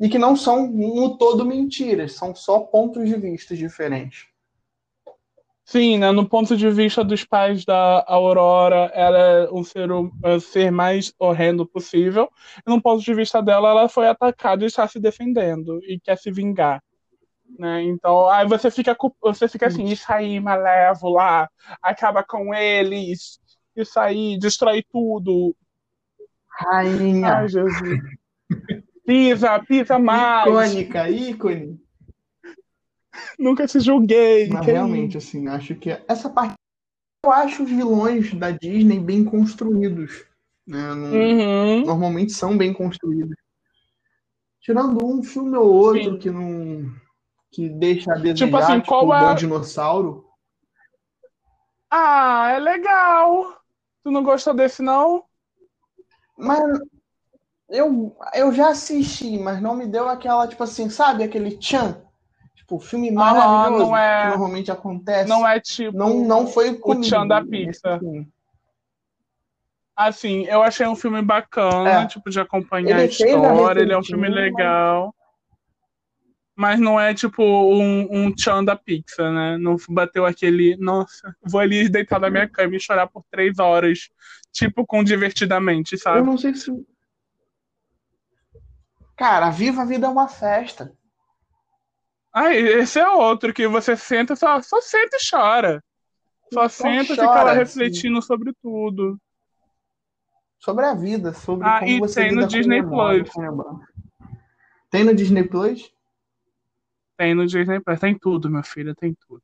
E 0.00 0.08
que 0.08 0.18
não 0.18 0.34
são 0.34 0.66
no 0.66 1.18
todo 1.18 1.44
mentiras, 1.44 2.14
são 2.14 2.34
só 2.34 2.60
pontos 2.60 3.06
de 3.06 3.16
vista 3.16 3.54
diferentes. 3.54 4.26
Sim, 5.64 5.98
né? 5.98 6.10
no 6.10 6.28
ponto 6.28 6.56
de 6.56 6.70
vista 6.70 7.04
dos 7.04 7.24
pais 7.24 7.64
da 7.64 8.04
Aurora, 8.08 8.90
ela 8.94 9.18
é 9.18 9.48
o 9.50 9.62
ser, 9.62 9.90
o 9.90 10.40
ser 10.40 10.72
mais 10.72 11.14
horrendo 11.18 11.66
possível. 11.66 12.28
E 12.66 12.70
no 12.70 12.80
ponto 12.80 13.02
de 13.02 13.14
vista 13.14 13.40
dela, 13.42 13.70
ela 13.70 13.88
foi 13.88 14.08
atacada 14.08 14.64
e 14.64 14.66
está 14.66 14.88
se 14.88 14.98
defendendo 14.98 15.78
e 15.84 16.00
quer 16.00 16.18
se 16.18 16.30
vingar. 16.30 16.82
Né? 17.58 17.82
Então, 17.84 18.28
aí 18.28 18.46
você 18.46 18.70
fica, 18.70 18.96
você 19.20 19.46
fica 19.46 19.66
assim, 19.66 19.84
isso 19.84 20.10
aí, 20.10 20.40
malévola, 20.40 21.48
acaba 21.82 22.24
com 22.24 22.54
eles, 22.54 23.38
isso 23.76 23.98
aí, 24.00 24.38
destrói 24.38 24.82
tudo. 24.90 25.54
Rainha. 26.58 27.38
Ai, 27.38 27.48
Jesus. 27.48 28.00
Pisa, 29.04 29.58
pisa 29.60 29.98
mais. 29.98 30.46
Icônica, 30.46 31.10
ícone. 31.10 31.80
Nunca 33.38 33.66
te 33.66 33.80
julguei. 33.80 34.48
Mas 34.48 34.66
realmente, 34.66 35.18
assim, 35.18 35.48
acho 35.48 35.74
que 35.74 35.90
essa 36.08 36.30
parte. 36.30 36.54
Eu 37.24 37.30
acho 37.30 37.62
os 37.62 37.70
vilões 37.70 38.34
da 38.34 38.50
Disney 38.50 38.98
bem 38.98 39.24
construídos. 39.24 40.24
Né? 40.66 40.94
Não, 40.94 41.12
uhum. 41.12 41.86
Normalmente 41.86 42.32
são 42.32 42.56
bem 42.56 42.72
construídos. 42.72 43.36
Tirando 44.60 45.04
um 45.04 45.22
filme 45.22 45.56
ou 45.56 45.72
outro 45.72 46.12
Sim. 46.12 46.18
que 46.18 46.30
não. 46.30 46.92
que 47.50 47.68
deixa 47.68 48.12
a 48.12 48.14
desejar, 48.16 48.46
tipo, 48.46 48.56
assim, 48.56 48.74
tipo 48.74 48.86
qual 48.86 49.06
o 49.06 49.14
é... 49.14 49.20
Bom 49.20 49.34
Dinossauro. 49.34 50.24
Ah, 51.90 52.52
é 52.52 52.58
legal. 52.58 53.60
Tu 54.02 54.10
não 54.10 54.22
gostou 54.22 54.54
desse, 54.54 54.82
não? 54.82 55.24
Mas 56.36 56.62
eu, 57.68 58.14
eu 58.34 58.52
já 58.52 58.68
assisti, 58.68 59.38
mas 59.38 59.60
não 59.60 59.74
me 59.74 59.86
deu 59.86 60.08
aquela, 60.08 60.46
tipo 60.46 60.62
assim, 60.62 60.90
sabe, 60.90 61.24
aquele 61.24 61.56
tchan? 61.56 62.02
Tipo, 62.54 62.78
filme 62.78 63.10
maravilhoso 63.10 63.86
não 63.86 63.96
é, 63.96 64.22
que 64.22 64.28
normalmente 64.28 64.70
acontece. 64.70 65.28
Não 65.28 65.48
é 65.48 65.58
tipo. 65.58 65.96
Não, 65.96 66.24
não 66.24 66.46
foi 66.46 66.74
comigo, 66.74 67.00
o 67.00 67.02
tchan 67.02 67.26
da 67.26 67.44
pizza. 67.44 67.98
Assim, 69.96 70.44
eu 70.44 70.62
achei 70.62 70.86
um 70.86 70.96
filme 70.96 71.22
bacana, 71.22 72.02
é. 72.02 72.06
tipo, 72.06 72.30
de 72.30 72.40
acompanhar 72.40 72.98
ele 72.98 73.02
a 73.02 73.04
história. 73.04 73.80
Ele 73.80 73.92
é 73.92 73.98
um 73.98 74.04
filme 74.04 74.28
legal. 74.28 75.14
Mas 76.54 76.78
não 76.78 77.00
é 77.00 77.14
tipo 77.14 77.42
um, 77.42 78.06
um 78.10 78.34
tchan 78.34 78.62
da 78.62 78.76
pizza, 78.76 79.30
né? 79.32 79.56
Não 79.58 79.76
bateu 79.88 80.26
aquele. 80.26 80.76
Nossa, 80.76 81.34
vou 81.42 81.60
ali 81.60 81.88
deitar 81.88 82.20
na 82.20 82.28
minha 82.30 82.48
cama 82.48 82.76
e 82.76 82.80
chorar 82.80 83.06
por 83.06 83.24
três 83.30 83.58
horas 83.58 84.10
tipo 84.52 84.86
com 84.86 85.02
divertidamente, 85.02 85.96
sabe? 85.96 86.18
Eu 86.18 86.24
não 86.24 86.38
sei 86.38 86.54
se. 86.54 86.70
Cara, 89.16 89.50
Viva 89.50 89.82
a 89.82 89.84
Vida 89.84 90.06
é 90.06 90.10
uma 90.10 90.28
festa. 90.28 90.92
Ah, 92.32 92.54
esse 92.54 92.98
é 92.98 93.08
outro 93.08 93.52
que 93.52 93.68
você 93.68 93.96
senta, 93.96 94.34
só, 94.34 94.60
só 94.62 94.80
senta 94.80 95.16
e 95.16 95.30
chora. 95.30 95.84
Só, 96.52 96.68
só 96.68 96.84
senta 96.84 97.12
e 97.12 97.16
fica 97.16 97.26
lá 97.26 97.52
refletindo 97.52 98.20
sim. 98.20 98.26
sobre 98.26 98.52
tudo. 98.62 99.20
Sobre 100.58 100.86
a 100.86 100.94
vida, 100.94 101.34
sobre 101.34 101.66
ah, 101.66 101.80
como 101.80 101.90
e 101.90 101.98
você 101.98 102.22
tem 102.22 102.32
no 102.32 102.46
Disney 102.46 102.82
Plus. 102.82 103.28
Tem 104.90 105.04
no 105.04 105.14
Disney 105.14 105.44
Plus? 105.44 105.92
Tem 107.16 107.34
no 107.34 107.46
Disney 107.46 107.80
Plus. 107.80 108.00
Tem 108.00 108.18
tudo, 108.18 108.48
meu 108.48 108.62
filho, 108.62 108.94
tem 108.94 109.14
tudo. 109.26 109.42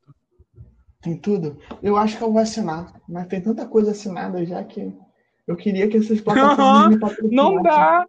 Tem 1.00 1.16
tudo? 1.16 1.58
Eu 1.82 1.96
acho 1.96 2.16
que 2.16 2.22
eu 2.22 2.32
vou 2.32 2.40
assinar. 2.40 2.92
Mas 3.08 3.26
tem 3.26 3.40
tanta 3.40 3.66
coisa 3.66 3.92
assinada 3.92 4.44
já 4.44 4.62
que 4.64 4.92
eu 5.46 5.56
queria 5.56 5.88
que 5.88 5.96
essas 5.96 6.20
plataformas 6.20 7.18
uhum, 7.18 7.28
Não 7.30 7.62
dá. 7.62 8.04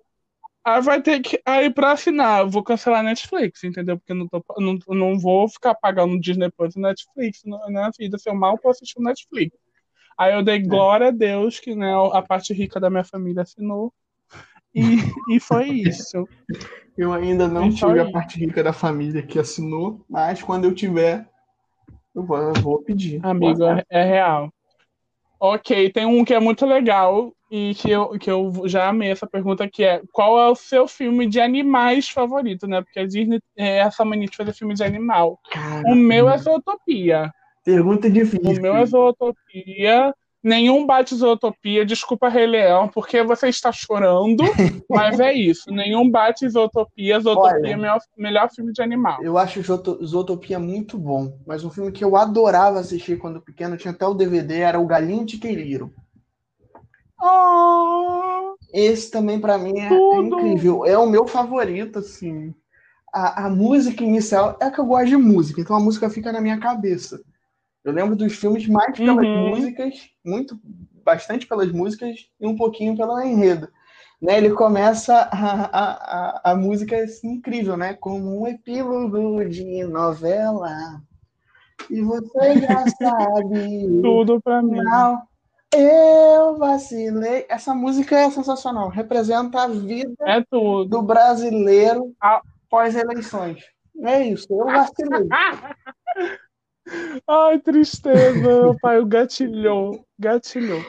Aí 0.65 0.81
vai 0.81 1.01
ter 1.01 1.21
que. 1.21 1.41
Aí 1.45 1.69
pra 1.71 1.93
assinar, 1.93 2.41
eu 2.41 2.49
vou 2.49 2.63
cancelar 2.63 2.99
a 2.99 3.03
Netflix, 3.03 3.63
entendeu? 3.63 3.97
Porque 3.97 4.13
não, 4.13 4.27
tô, 4.27 4.43
não, 4.57 4.77
não 4.89 5.17
vou 5.17 5.47
ficar 5.47 5.73
pagando 5.75 6.19
Disney 6.19 6.51
Plus 6.51 6.75
e 6.75 6.79
Netflix 6.79 7.41
na 7.45 7.89
vida. 7.97 8.17
Se 8.17 8.29
eu 8.29 8.35
mal 8.35 8.57
posso 8.57 8.83
assistir 8.83 8.99
o 8.99 9.03
Netflix. 9.03 9.55
Aí 10.17 10.33
eu 10.33 10.43
dei 10.43 10.57
é. 10.57 10.59
glória 10.59 11.07
a 11.07 11.11
Deus 11.11 11.59
que 11.59 11.73
né, 11.73 11.93
a 12.11 12.21
parte 12.21 12.53
rica 12.53 12.77
da 12.77 12.89
minha 12.89 13.05
família 13.05 13.43
assinou. 13.43 13.93
E, 14.75 14.97
e 15.33 15.39
foi 15.39 15.69
isso. 15.69 16.27
Eu 16.97 17.13
ainda 17.13 17.47
não 17.47 17.69
tive 17.69 17.99
a 17.99 18.11
parte 18.11 18.37
rica 18.37 18.61
da 18.61 18.73
família 18.73 19.23
que 19.23 19.39
assinou, 19.39 20.05
mas 20.09 20.43
quando 20.43 20.65
eu 20.65 20.75
tiver, 20.75 21.25
eu 22.15 22.23
vou, 22.23 22.37
eu 22.37 22.53
vou 22.53 22.81
pedir. 22.81 23.19
Amigo, 23.23 23.63
é, 23.63 23.83
é 23.89 24.03
real. 24.03 24.51
Ok, 25.39 25.89
tem 25.91 26.05
um 26.05 26.25
que 26.25 26.33
é 26.33 26.39
muito 26.39 26.65
legal 26.65 27.31
e 27.49 27.73
que 27.73 27.89
eu, 27.89 28.09
que 28.19 28.29
eu 28.29 28.51
já 28.65 28.89
amei 28.89 29.09
essa 29.09 29.25
pergunta, 29.25 29.69
que 29.69 29.83
é 29.83 30.01
qual 30.11 30.39
é 30.39 30.49
o 30.49 30.55
seu 30.55 30.87
filme 30.87 31.27
de 31.27 31.39
animais 31.39 32.09
favorito, 32.09 32.67
né? 32.67 32.81
Porque 32.81 32.99
a 32.99 33.07
Disney 33.07 33.39
é 33.57 33.77
essa 33.77 34.03
mania 34.03 34.27
de 34.27 34.35
fazer 34.35 34.53
filme 34.53 34.73
de 34.73 34.83
animal. 34.83 35.39
Caramba. 35.49 35.89
O 35.89 35.95
meu 35.95 36.29
é 36.29 36.37
Zootopia. 36.37 37.31
Pergunta 37.63 38.09
difícil. 38.09 38.59
O 38.59 38.61
meu 38.61 38.75
é 38.75 38.85
Zootopia. 38.85 40.13
Nenhum 40.41 40.85
bate 40.85 41.13
Zootopia, 41.15 41.85
desculpa 41.85 42.29
Rei 42.29 42.47
Leão, 42.47 42.87
porque 42.87 43.21
você 43.23 43.49
está 43.49 43.73
chorando, 43.73 44.43
mas 44.89 45.19
é 45.19 45.33
isso. 45.33 45.69
Nenhum 45.69 46.09
bate 46.09 46.47
Zootopia, 46.47 47.19
Zootopia 47.19 47.73
é 47.73 47.75
o 47.75 47.99
melhor, 48.17 48.49
filme 48.49 48.71
de 48.71 48.81
animal. 48.81 49.21
Eu 49.21 49.37
acho 49.37 49.61
Zootopia 49.61 50.57
muito 50.57 50.97
bom, 50.97 51.37
mas 51.45 51.65
um 51.65 51.69
filme 51.69 51.91
que 51.91 52.03
eu 52.03 52.15
adorava 52.15 52.79
assistir 52.79 53.17
quando 53.17 53.41
pequeno, 53.41 53.75
tinha 53.75 53.91
até 53.91 54.05
o 54.05 54.13
DVD, 54.13 54.59
era 54.59 54.79
o 54.79 54.87
Galinho 54.87 55.25
de 55.25 55.37
Queiriro. 55.37 55.93
Oh, 57.21 58.55
Esse 58.73 59.11
também 59.11 59.41
para 59.41 59.57
mim 59.57 59.77
é, 59.77 59.89
é, 59.93 60.15
incrível, 60.21 60.85
é 60.85 60.97
o 60.97 61.09
meu 61.09 61.27
favorito, 61.27 61.99
assim. 61.99 62.55
A, 63.13 63.47
a 63.47 63.49
música 63.49 64.05
inicial 64.05 64.57
é 64.61 64.69
que 64.69 64.79
eu 64.79 64.85
gosto 64.85 65.07
de 65.07 65.17
música, 65.17 65.59
então 65.59 65.75
a 65.75 65.81
música 65.81 66.09
fica 66.09 66.31
na 66.31 66.39
minha 66.39 66.59
cabeça. 66.59 67.19
Eu 67.83 67.93
lembro 67.93 68.15
dos 68.15 68.33
filmes 68.35 68.67
mais 68.67 68.97
pelas 68.97 69.25
uhum. 69.25 69.49
músicas, 69.49 70.09
muito, 70.23 70.59
bastante 71.03 71.47
pelas 71.47 71.71
músicas 71.71 72.27
e 72.39 72.45
um 72.45 72.55
pouquinho 72.55 72.95
pelo 72.95 73.19
enredo. 73.21 73.69
Né, 74.21 74.37
ele 74.37 74.51
começa 74.51 75.15
a, 75.15 75.63
a, 75.63 75.91
a, 76.49 76.51
a 76.51 76.55
música 76.55 76.93
é 76.93 77.03
assim, 77.03 77.35
incrível, 77.35 77.77
né? 77.77 77.93
Como 77.93 78.41
um 78.41 78.47
epílogo 78.47 79.45
de 79.45 79.85
novela. 79.85 81.01
E 81.89 82.01
você 82.01 82.59
já 82.59 82.83
sabe. 83.01 84.01
Tudo 84.01 84.41
pra 84.41 84.61
mim. 84.61 84.81
Não, 84.81 85.21
eu 85.73 86.57
vacilei. 86.57 87.45
Essa 87.47 87.73
música 87.73 88.17
é 88.17 88.29
sensacional. 88.29 88.89
Representa 88.89 89.63
a 89.63 89.67
vida 89.67 90.13
é 90.27 90.41
do 90.51 91.01
brasileiro 91.01 92.13
após 92.19 92.95
eleições. 92.95 93.63
É 94.01 94.21
isso, 94.23 94.47
eu 94.51 94.65
vacilei. 94.65 95.27
Ai, 97.27 97.59
tristeza, 97.59 98.39
meu 98.39 98.75
pai, 98.79 98.99
o 98.99 99.05
gatilhou, 99.05 100.03
gatilhou. 100.17 100.81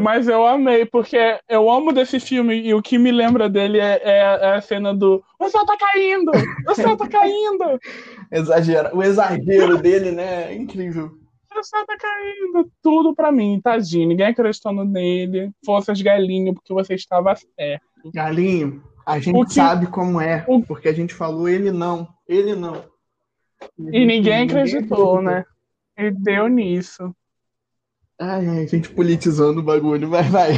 Mas 0.00 0.28
eu 0.28 0.46
amei, 0.46 0.84
porque 0.84 1.38
eu 1.48 1.70
amo 1.70 1.92
desse 1.92 2.20
filme 2.20 2.54
e 2.54 2.74
o 2.74 2.82
que 2.82 2.98
me 2.98 3.10
lembra 3.10 3.48
dele 3.48 3.78
é, 3.78 4.00
é, 4.02 4.18
é 4.18 4.54
a 4.56 4.60
cena 4.60 4.94
do 4.94 5.22
o 5.38 5.48
céu 5.48 5.64
tá 5.64 5.76
caindo, 5.76 6.32
o 6.68 6.74
céu 6.74 6.96
tá 6.96 7.08
caindo. 7.08 7.80
Exagera, 8.32 8.94
o 8.94 9.02
exagero 9.02 9.78
dele, 9.78 10.10
né, 10.10 10.52
é 10.52 10.54
incrível. 10.54 11.10
O 11.56 11.62
céu 11.62 11.86
tá 11.86 11.96
caindo, 11.96 12.70
tudo 12.82 13.14
pra 13.14 13.32
mim, 13.32 13.60
tadinho, 13.62 14.08
ninguém 14.08 14.26
acreditando 14.26 14.84
nele, 14.84 15.50
forças 15.64 16.00
galinho, 16.02 16.52
porque 16.54 16.72
você 16.72 16.94
estava 16.94 17.34
certo. 17.34 17.84
Galinho, 18.12 18.82
a 19.06 19.18
gente 19.18 19.54
sabe 19.54 19.86
como 19.86 20.20
é, 20.20 20.44
porque 20.66 20.88
a 20.88 20.92
gente 20.92 21.14
falou 21.14 21.48
ele 21.48 21.70
não, 21.70 22.08
ele 22.28 22.54
não. 22.54 22.84
E 23.78 24.04
ninguém 24.04 24.44
acreditou, 24.44 25.20
né? 25.22 25.44
E 25.96 26.10
deu 26.10 26.48
nisso. 26.48 27.14
Ai, 28.18 28.46
ai, 28.46 28.66
gente 28.66 28.90
politizando 28.90 29.60
o 29.60 29.62
bagulho, 29.62 30.08
vai, 30.08 30.24
vai. 30.24 30.52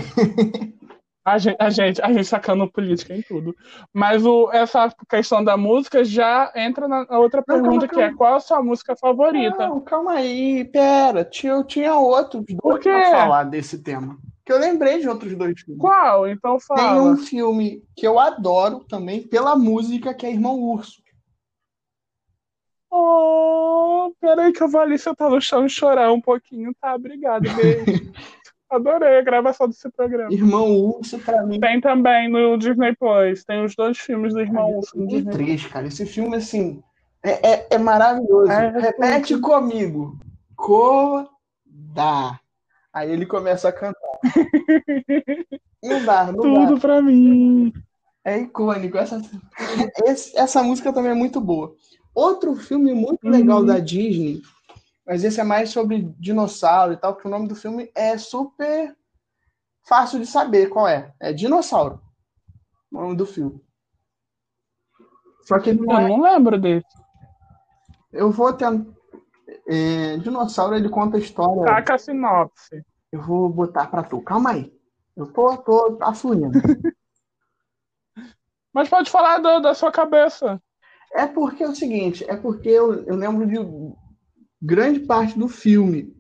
A 1.25 1.37
gente, 1.37 1.57
a 1.61 1.69
gente, 1.69 2.01
a 2.01 2.11
gente 2.11 2.25
sacando 2.25 2.71
política 2.73 3.15
em 3.15 3.21
tudo. 3.21 3.55
Mas 3.93 4.25
o, 4.25 4.51
essa 4.51 4.91
questão 5.11 5.45
da 5.45 5.59
música 5.59 6.03
já 6.03 6.51
entra 6.57 6.89
na 6.89 7.07
outra 7.19 7.43
pergunta, 7.43 7.87
não, 7.87 7.89
calma, 7.89 7.89
que 7.89 8.01
é 8.01 8.15
qual 8.15 8.37
a 8.37 8.41
sua 8.41 8.63
música 8.63 8.97
favorita? 8.97 9.69
Não, 9.69 9.79
calma 9.79 10.13
aí, 10.13 10.65
pera. 10.65 11.29
Eu 11.45 11.65
tinha 11.65 11.95
outros 11.95 12.45
dois 12.63 12.83
pra 12.83 13.11
falar 13.11 13.45
desse 13.45 13.83
tema. 13.83 14.17
Que 14.43 14.53
eu 14.55 14.59
lembrei 14.59 15.01
de 15.01 15.09
outros 15.09 15.37
dois 15.37 15.61
filmes. 15.61 15.79
Qual? 15.79 16.27
Então 16.27 16.59
fala. 16.59 16.81
Tem 16.81 17.01
um 17.01 17.17
filme 17.19 17.83
que 17.95 18.07
eu 18.07 18.19
adoro 18.19 18.81
também 18.89 19.21
pela 19.21 19.55
música, 19.55 20.15
que 20.15 20.25
é 20.25 20.33
Irmão 20.33 20.59
Urso. 20.59 21.03
Oh, 22.91 24.13
peraí 24.21 24.53
que 24.53 24.63
eu 24.63 24.69
vou 24.69 24.81
ali 24.81 24.99
sentar 24.99 25.31
no 25.31 25.41
chão 25.41 25.67
e 25.67 25.71
chorar 25.71 26.13
um 26.13 26.21
pouquinho, 26.21 26.73
tá? 26.81 26.95
Obrigado, 26.95 27.43
beijo. 27.55 28.13
Adorei 28.71 29.19
a 29.19 29.23
gravação 29.23 29.67
desse 29.67 29.89
programa. 29.91 30.33
Irmão 30.33 30.71
Urso, 30.71 31.19
pra 31.19 31.43
mim. 31.43 31.59
Tem 31.59 31.81
também 31.81 32.29
no 32.29 32.59
Disney 32.59 32.95
Plus. 32.97 33.43
Tem 33.45 33.65
os 33.65 33.75
dois 33.75 33.97
filmes 33.97 34.35
do 34.35 34.41
Irmão 34.41 34.79
Urso 34.79 34.99
no 34.99 35.07
Disney 35.07 35.33
três, 35.33 35.67
cara. 35.67 35.87
Esse 35.87 36.05
filme, 36.05 36.37
assim, 36.37 36.83
é, 37.23 37.53
é, 37.53 37.67
é 37.71 37.79
maravilhoso. 37.79 38.51
É, 38.51 38.67
é 38.67 38.81
Repete 38.81 39.35
é, 39.35 39.41
comigo. 39.41 40.19
Coda. 40.55 41.29
Aí 42.93 43.11
ele 43.11 43.25
começa 43.25 43.69
a 43.69 43.73
cantar. 43.73 44.19
não 45.83 46.05
dá, 46.05 46.25
não 46.33 46.43
Tudo 46.43 46.75
dá. 46.75 46.81
pra 46.81 47.03
mim. 47.03 47.73
É 48.25 48.39
icônico. 48.39 48.99
Essa, 48.99 49.21
essa 50.35 50.63
música 50.63 50.93
também 50.93 51.13
é 51.13 51.15
muito 51.15 51.41
boa. 51.41 51.75
Outro 52.19 52.57
filme 52.57 52.93
muito 52.93 53.25
uhum. 53.25 53.31
legal 53.31 53.65
da 53.65 53.79
Disney, 53.79 54.43
mas 55.07 55.23
esse 55.23 55.41
é 55.41 55.45
mais 55.45 55.71
sobre 55.71 56.03
dinossauro 56.19 56.93
e 56.93 56.97
tal, 56.97 57.15
que 57.15 57.25
o 57.29 57.31
nome 57.31 57.47
do 57.47 57.55
filme 57.55 57.93
é 57.95 58.19
super 58.19 58.93
fácil 59.87 60.19
de 60.19 60.27
saber 60.27 60.69
qual 60.69 60.89
é. 60.89 61.15
É 61.21 61.33
Dinossauro. 61.33 62.03
O 62.91 63.01
nome 63.01 63.15
do 63.15 63.25
filme. 63.25 63.65
Só 65.43 65.61
que 65.61 65.73
não, 65.73 65.97
é... 65.97 66.09
não 66.09 66.21
lembro 66.21 66.61
desse. 66.61 66.89
Eu 68.13 68.33
vou 68.33 68.53
tentar. 68.53 68.85
É, 69.69 70.17
dinossauro, 70.17 70.75
ele 70.75 70.89
conta 70.89 71.19
a 71.19 71.21
história. 71.21 71.67
Taca 71.67 71.95
a 71.95 71.99
sinopse. 71.99 72.85
Eu 73.13 73.23
vou 73.23 73.49
botar 73.49 73.87
pra 73.87 74.03
tu. 74.03 74.21
Calma 74.23 74.51
aí. 74.51 74.77
Eu 75.17 75.33
tô, 75.33 75.57
tô 75.59 75.99
afluindo. 76.01 76.51
Mas 78.75 78.89
pode 78.89 79.09
falar 79.09 79.39
do, 79.39 79.61
da 79.61 79.73
sua 79.73 79.93
cabeça. 79.93 80.61
É 81.13 81.27
porque 81.27 81.63
é 81.63 81.69
o 81.69 81.75
seguinte, 81.75 82.25
é 82.29 82.37
porque 82.37 82.69
eu, 82.69 83.05
eu 83.05 83.17
lembro 83.17 83.47
de 83.47 83.57
grande 84.61 85.01
parte 85.01 85.39
do 85.39 85.49
filme. 85.49 86.17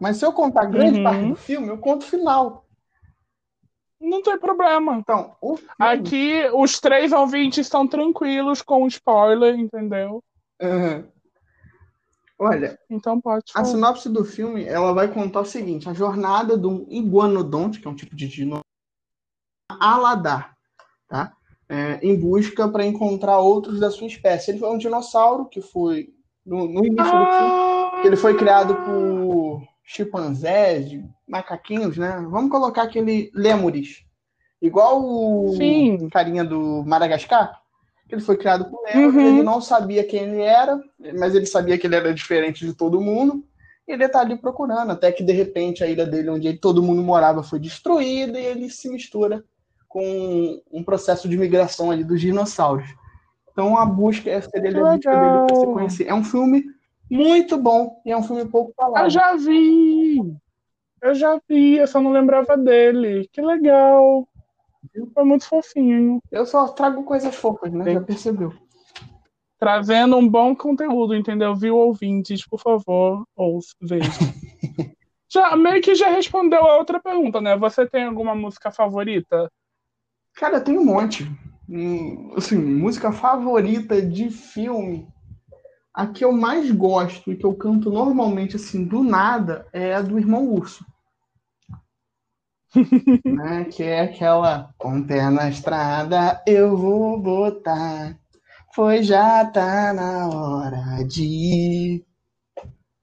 Mas 0.00 0.16
se 0.16 0.24
eu 0.24 0.32
contar 0.32 0.66
grande 0.66 0.98
uhum. 0.98 1.04
parte 1.04 1.28
do 1.28 1.36
filme, 1.36 1.68
eu 1.68 1.78
conto 1.78 2.02
o 2.02 2.08
final. 2.08 2.66
Não 4.00 4.20
tem 4.20 4.36
problema. 4.38 4.96
Então, 4.96 5.36
filme... 5.40 5.62
aqui 5.78 6.50
os 6.54 6.80
três 6.80 7.12
ouvintes 7.12 7.58
estão 7.58 7.86
tranquilos 7.86 8.60
com 8.62 8.82
o 8.82 8.88
spoiler, 8.88 9.54
entendeu? 9.54 10.22
Uhum. 10.60 11.08
Olha, 12.38 12.76
então 12.90 13.20
pode. 13.20 13.52
Falar. 13.52 13.64
A 13.64 13.68
sinopse 13.68 14.08
do 14.08 14.24
filme, 14.24 14.64
ela 14.64 14.92
vai 14.92 15.06
contar 15.12 15.40
o 15.40 15.44
seguinte: 15.44 15.88
a 15.88 15.94
jornada 15.94 16.56
do 16.56 16.84
iguanodonte, 16.90 17.80
que 17.80 17.86
é 17.86 17.90
um 17.90 17.94
tipo 17.94 18.16
de 18.16 18.26
dinossauro, 18.26 18.66
Aladar, 19.80 20.56
tá? 21.08 21.32
É, 21.72 21.98
em 22.02 22.14
busca 22.14 22.68
para 22.68 22.84
encontrar 22.84 23.38
outros 23.38 23.80
da 23.80 23.90
sua 23.90 24.06
espécie. 24.06 24.50
Ele 24.50 24.58
foi 24.58 24.68
um 24.68 24.76
dinossauro 24.76 25.46
que 25.46 25.62
foi 25.62 26.10
no, 26.44 26.68
no 26.68 26.84
início 26.84 27.14
ah! 27.14 27.90
do 27.90 27.92
filme, 27.94 28.06
ele 28.08 28.16
foi 28.16 28.36
criado 28.36 28.74
por 28.84 29.62
chimpanzés, 29.82 31.00
macaquinhos, 31.26 31.96
né? 31.96 32.26
Vamos 32.28 32.50
colocar 32.50 32.82
aquele 32.82 33.30
lêmures, 33.34 34.04
igual 34.60 35.02
o 35.02 35.54
Sim. 35.56 36.10
carinha 36.10 36.44
do 36.44 36.84
Madagascar. 36.84 37.58
Ele 38.10 38.20
foi 38.20 38.36
criado 38.36 38.66
por 38.66 38.82
lêmures, 38.84 39.14
uhum. 39.14 39.28
ele 39.28 39.42
não 39.42 39.58
sabia 39.62 40.04
quem 40.04 40.24
ele 40.24 40.42
era, 40.42 40.78
mas 41.18 41.34
ele 41.34 41.46
sabia 41.46 41.78
que 41.78 41.86
ele 41.86 41.96
era 41.96 42.12
diferente 42.12 42.66
de 42.66 42.74
todo 42.74 43.00
mundo. 43.00 43.42
E 43.88 43.92
ele 43.92 44.04
está 44.04 44.20
ali 44.20 44.36
procurando, 44.36 44.92
até 44.92 45.10
que 45.10 45.24
de 45.24 45.32
repente 45.32 45.82
a 45.82 45.86
ilha 45.86 46.04
dele, 46.04 46.28
onde 46.28 46.52
todo 46.52 46.82
mundo 46.82 47.02
morava, 47.02 47.42
foi 47.42 47.58
destruída 47.58 48.38
e 48.38 48.44
ele 48.44 48.68
se 48.68 48.90
mistura 48.90 49.42
com 49.92 50.62
um 50.72 50.82
processo 50.82 51.28
de 51.28 51.36
migração 51.36 51.90
ali 51.90 52.02
dos 52.02 52.18
dinossauros. 52.18 52.88
Então 53.52 53.76
a 53.76 53.84
busca 53.84 54.30
é 54.30 54.40
seria 54.40 54.70
a 54.70 54.94
busca 54.94 55.10
dele 55.10 55.46
pra 55.46 55.56
se 55.56 55.66
conhecer. 55.66 56.06
É 56.08 56.14
um 56.14 56.24
filme 56.24 56.64
muito 57.10 57.58
bom 57.58 58.00
e 58.06 58.10
é 58.10 58.16
um 58.16 58.22
filme 58.22 58.46
pouco 58.46 58.72
falado. 58.74 59.04
Eu 59.04 59.10
já 59.10 59.36
vi! 59.36 60.34
Eu 61.02 61.14
já 61.14 61.38
vi, 61.46 61.76
eu 61.76 61.86
só 61.86 62.00
não 62.00 62.10
lembrava 62.10 62.56
dele. 62.56 63.28
Que 63.30 63.42
legal! 63.42 64.26
Foi 65.12 65.24
muito 65.24 65.46
fofinho. 65.46 66.20
Eu 66.30 66.46
só 66.46 66.68
trago 66.68 67.04
coisas 67.04 67.34
fofas, 67.34 67.70
né? 67.70 67.84
Sim. 67.84 67.92
Já 67.92 68.00
percebeu. 68.00 68.52
Trazendo 69.58 70.16
um 70.16 70.26
bom 70.26 70.56
conteúdo, 70.56 71.14
entendeu? 71.14 71.54
Viu, 71.54 71.76
ouvintes? 71.76 72.46
Por 72.46 72.58
favor, 72.58 73.24
ouça, 73.36 73.74
veja. 73.80 74.10
já, 75.28 75.54
meio 75.54 75.82
que 75.82 75.94
já 75.94 76.08
respondeu 76.08 76.64
a 76.64 76.78
outra 76.78 76.98
pergunta, 76.98 77.42
né? 77.42 77.56
Você 77.58 77.86
tem 77.86 78.04
alguma 78.04 78.34
música 78.34 78.70
favorita? 78.70 79.50
Cara, 80.36 80.60
tem 80.60 80.78
um 80.78 80.84
monte. 80.84 81.30
Assim, 82.36 82.56
música 82.56 83.12
favorita 83.12 84.00
de 84.00 84.30
filme. 84.30 85.08
A 85.94 86.06
que 86.06 86.24
eu 86.24 86.32
mais 86.32 86.70
gosto 86.70 87.30
e 87.30 87.36
que 87.36 87.44
eu 87.44 87.54
canto 87.54 87.90
normalmente, 87.90 88.56
assim, 88.56 88.84
do 88.84 89.02
nada, 89.02 89.66
é 89.72 89.94
a 89.94 90.00
do 90.00 90.18
Irmão 90.18 90.48
Urso. 90.48 90.84
né? 93.24 93.64
Que 93.66 93.82
é 93.82 94.00
aquela 94.00 94.72
com 94.78 95.02
pé 95.02 95.28
na 95.28 95.50
estrada 95.50 96.42
eu 96.46 96.74
vou 96.74 97.20
botar 97.20 98.18
foi 98.74 99.02
já 99.02 99.44
tá 99.44 99.92
na 99.92 100.28
hora 100.28 101.04
de 101.04 101.24
ir. 101.24 102.06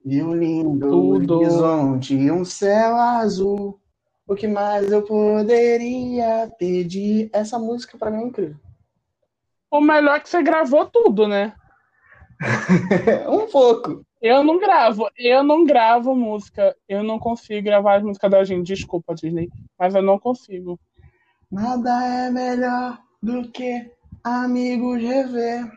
E 0.04 0.20
um 0.20 0.34
lindo 0.34 0.90
Tudo. 0.90 1.34
horizonte, 1.38 2.16
um 2.30 2.44
céu 2.44 2.96
azul. 2.96 3.79
O 4.30 4.36
que 4.36 4.46
mais 4.46 4.92
eu 4.92 5.02
poderia 5.02 6.48
pedir? 6.56 7.28
Essa 7.32 7.58
música 7.58 7.98
para 7.98 8.12
mim 8.12 8.22
é 8.22 8.26
incrível. 8.28 8.56
O 9.68 9.80
melhor 9.80 10.14
é 10.14 10.20
que 10.20 10.28
você 10.28 10.40
gravou 10.40 10.86
tudo, 10.86 11.26
né? 11.26 11.52
um 13.28 13.50
pouco. 13.50 14.06
Eu 14.22 14.44
não 14.44 14.60
gravo, 14.60 15.10
eu 15.18 15.42
não 15.42 15.64
gravo 15.64 16.14
música. 16.14 16.76
Eu 16.88 17.02
não 17.02 17.18
consigo 17.18 17.64
gravar 17.64 17.96
as 17.96 18.04
músicas 18.04 18.30
da 18.30 18.44
gente. 18.44 18.68
Desculpa, 18.68 19.16
Disney, 19.16 19.48
mas 19.76 19.96
eu 19.96 20.02
não 20.02 20.16
consigo. 20.16 20.78
Nada 21.50 21.90
é 22.04 22.30
melhor 22.30 23.00
do 23.20 23.50
que 23.50 23.90
amigos 24.22 25.02
rever. 25.02 25.68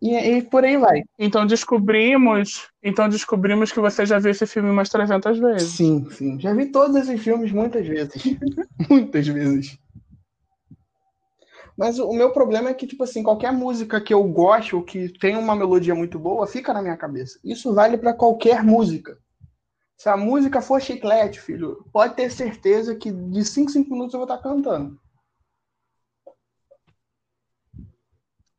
E, 0.00 0.14
e 0.14 0.42
por 0.42 0.64
aí 0.64 0.76
vai. 0.76 1.02
Então 1.18 1.44
descobrimos, 1.46 2.68
então 2.82 3.08
descobrimos 3.08 3.72
que 3.72 3.80
você 3.80 4.06
já 4.06 4.18
viu 4.18 4.30
esse 4.30 4.46
filme 4.46 4.70
umas 4.70 4.88
300 4.88 5.38
vezes. 5.38 5.72
Sim, 5.72 6.08
sim. 6.10 6.40
Já 6.40 6.54
vi 6.54 6.66
todos 6.66 6.96
esses 6.96 7.20
filmes 7.22 7.50
muitas 7.50 7.86
vezes. 7.86 8.22
muitas 8.88 9.26
vezes. 9.26 9.78
Mas 11.76 11.98
o 12.00 12.12
meu 12.12 12.32
problema 12.32 12.70
é 12.70 12.74
que, 12.74 12.88
tipo 12.88 13.04
assim, 13.04 13.22
qualquer 13.22 13.52
música 13.52 14.00
que 14.00 14.12
eu 14.12 14.24
gosto 14.24 14.76
ou 14.76 14.82
que 14.82 15.08
tem 15.20 15.36
uma 15.36 15.54
melodia 15.54 15.94
muito 15.94 16.18
boa, 16.18 16.46
fica 16.46 16.72
na 16.72 16.82
minha 16.82 16.96
cabeça. 16.96 17.38
Isso 17.44 17.72
vale 17.72 17.96
para 17.96 18.12
qualquer 18.12 18.64
música. 18.64 19.16
Se 19.96 20.08
a 20.08 20.16
música 20.16 20.60
for 20.60 20.80
chiclete, 20.80 21.40
filho, 21.40 21.84
pode 21.92 22.14
ter 22.14 22.30
certeza 22.30 22.96
que 22.96 23.12
de 23.12 23.44
5 23.44 23.70
5 23.70 23.90
minutos 23.90 24.14
eu 24.14 24.20
vou 24.20 24.28
estar 24.28 24.38
cantando. 24.38 24.98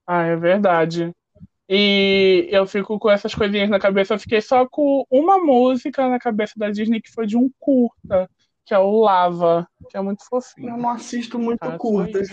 Ah, 0.08 0.24
é 0.24 0.36
verdade. 0.36 1.14
E 1.72 2.48
eu 2.50 2.66
fico 2.66 2.98
com 2.98 3.12
essas 3.12 3.36
coisinhas 3.36 3.70
na 3.70 3.80
cabeça. 3.80 4.16
Eu 4.16 4.20
fiquei 4.20 4.42
só 4.42 4.68
com 4.68 5.06
uma 5.08 5.38
música 5.38 6.10
na 6.10 6.18
cabeça 6.18 6.54
da 6.58 6.72
Disney 6.72 7.00
que 7.00 7.12
foi 7.12 7.28
de 7.28 7.38
um 7.38 7.48
curta, 7.60 8.28
que 8.66 8.74
é 8.74 8.80
o 8.80 9.00
Lava, 9.02 9.68
que 9.88 9.96
é 9.96 10.02
muito 10.02 10.28
fofinho. 10.28 10.72
Eu 10.72 10.78
não 10.78 10.90
assisto 10.90 11.38
muito 11.38 11.62
ah, 11.62 11.78
curtas. 11.78 12.28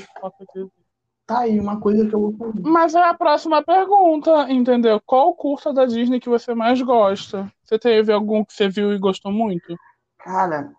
Tá 1.26 1.40
aí, 1.40 1.60
uma 1.60 1.78
coisa 1.78 2.08
que 2.08 2.14
eu 2.14 2.20
vou 2.20 2.32
fazer. 2.32 2.62
Mas 2.62 2.94
é 2.94 3.04
a 3.04 3.12
próxima 3.12 3.62
pergunta, 3.62 4.50
entendeu? 4.50 5.02
Qual 5.04 5.34
curta 5.34 5.70
da 5.70 5.84
Disney 5.84 6.18
que 6.18 6.30
você 6.30 6.54
mais 6.54 6.80
gosta? 6.80 7.52
Você 7.62 7.78
teve 7.78 8.10
algum 8.10 8.42
que 8.42 8.54
você 8.54 8.70
viu 8.70 8.90
e 8.94 8.98
gostou 8.98 9.30
muito? 9.30 9.76
Cara, 10.18 10.72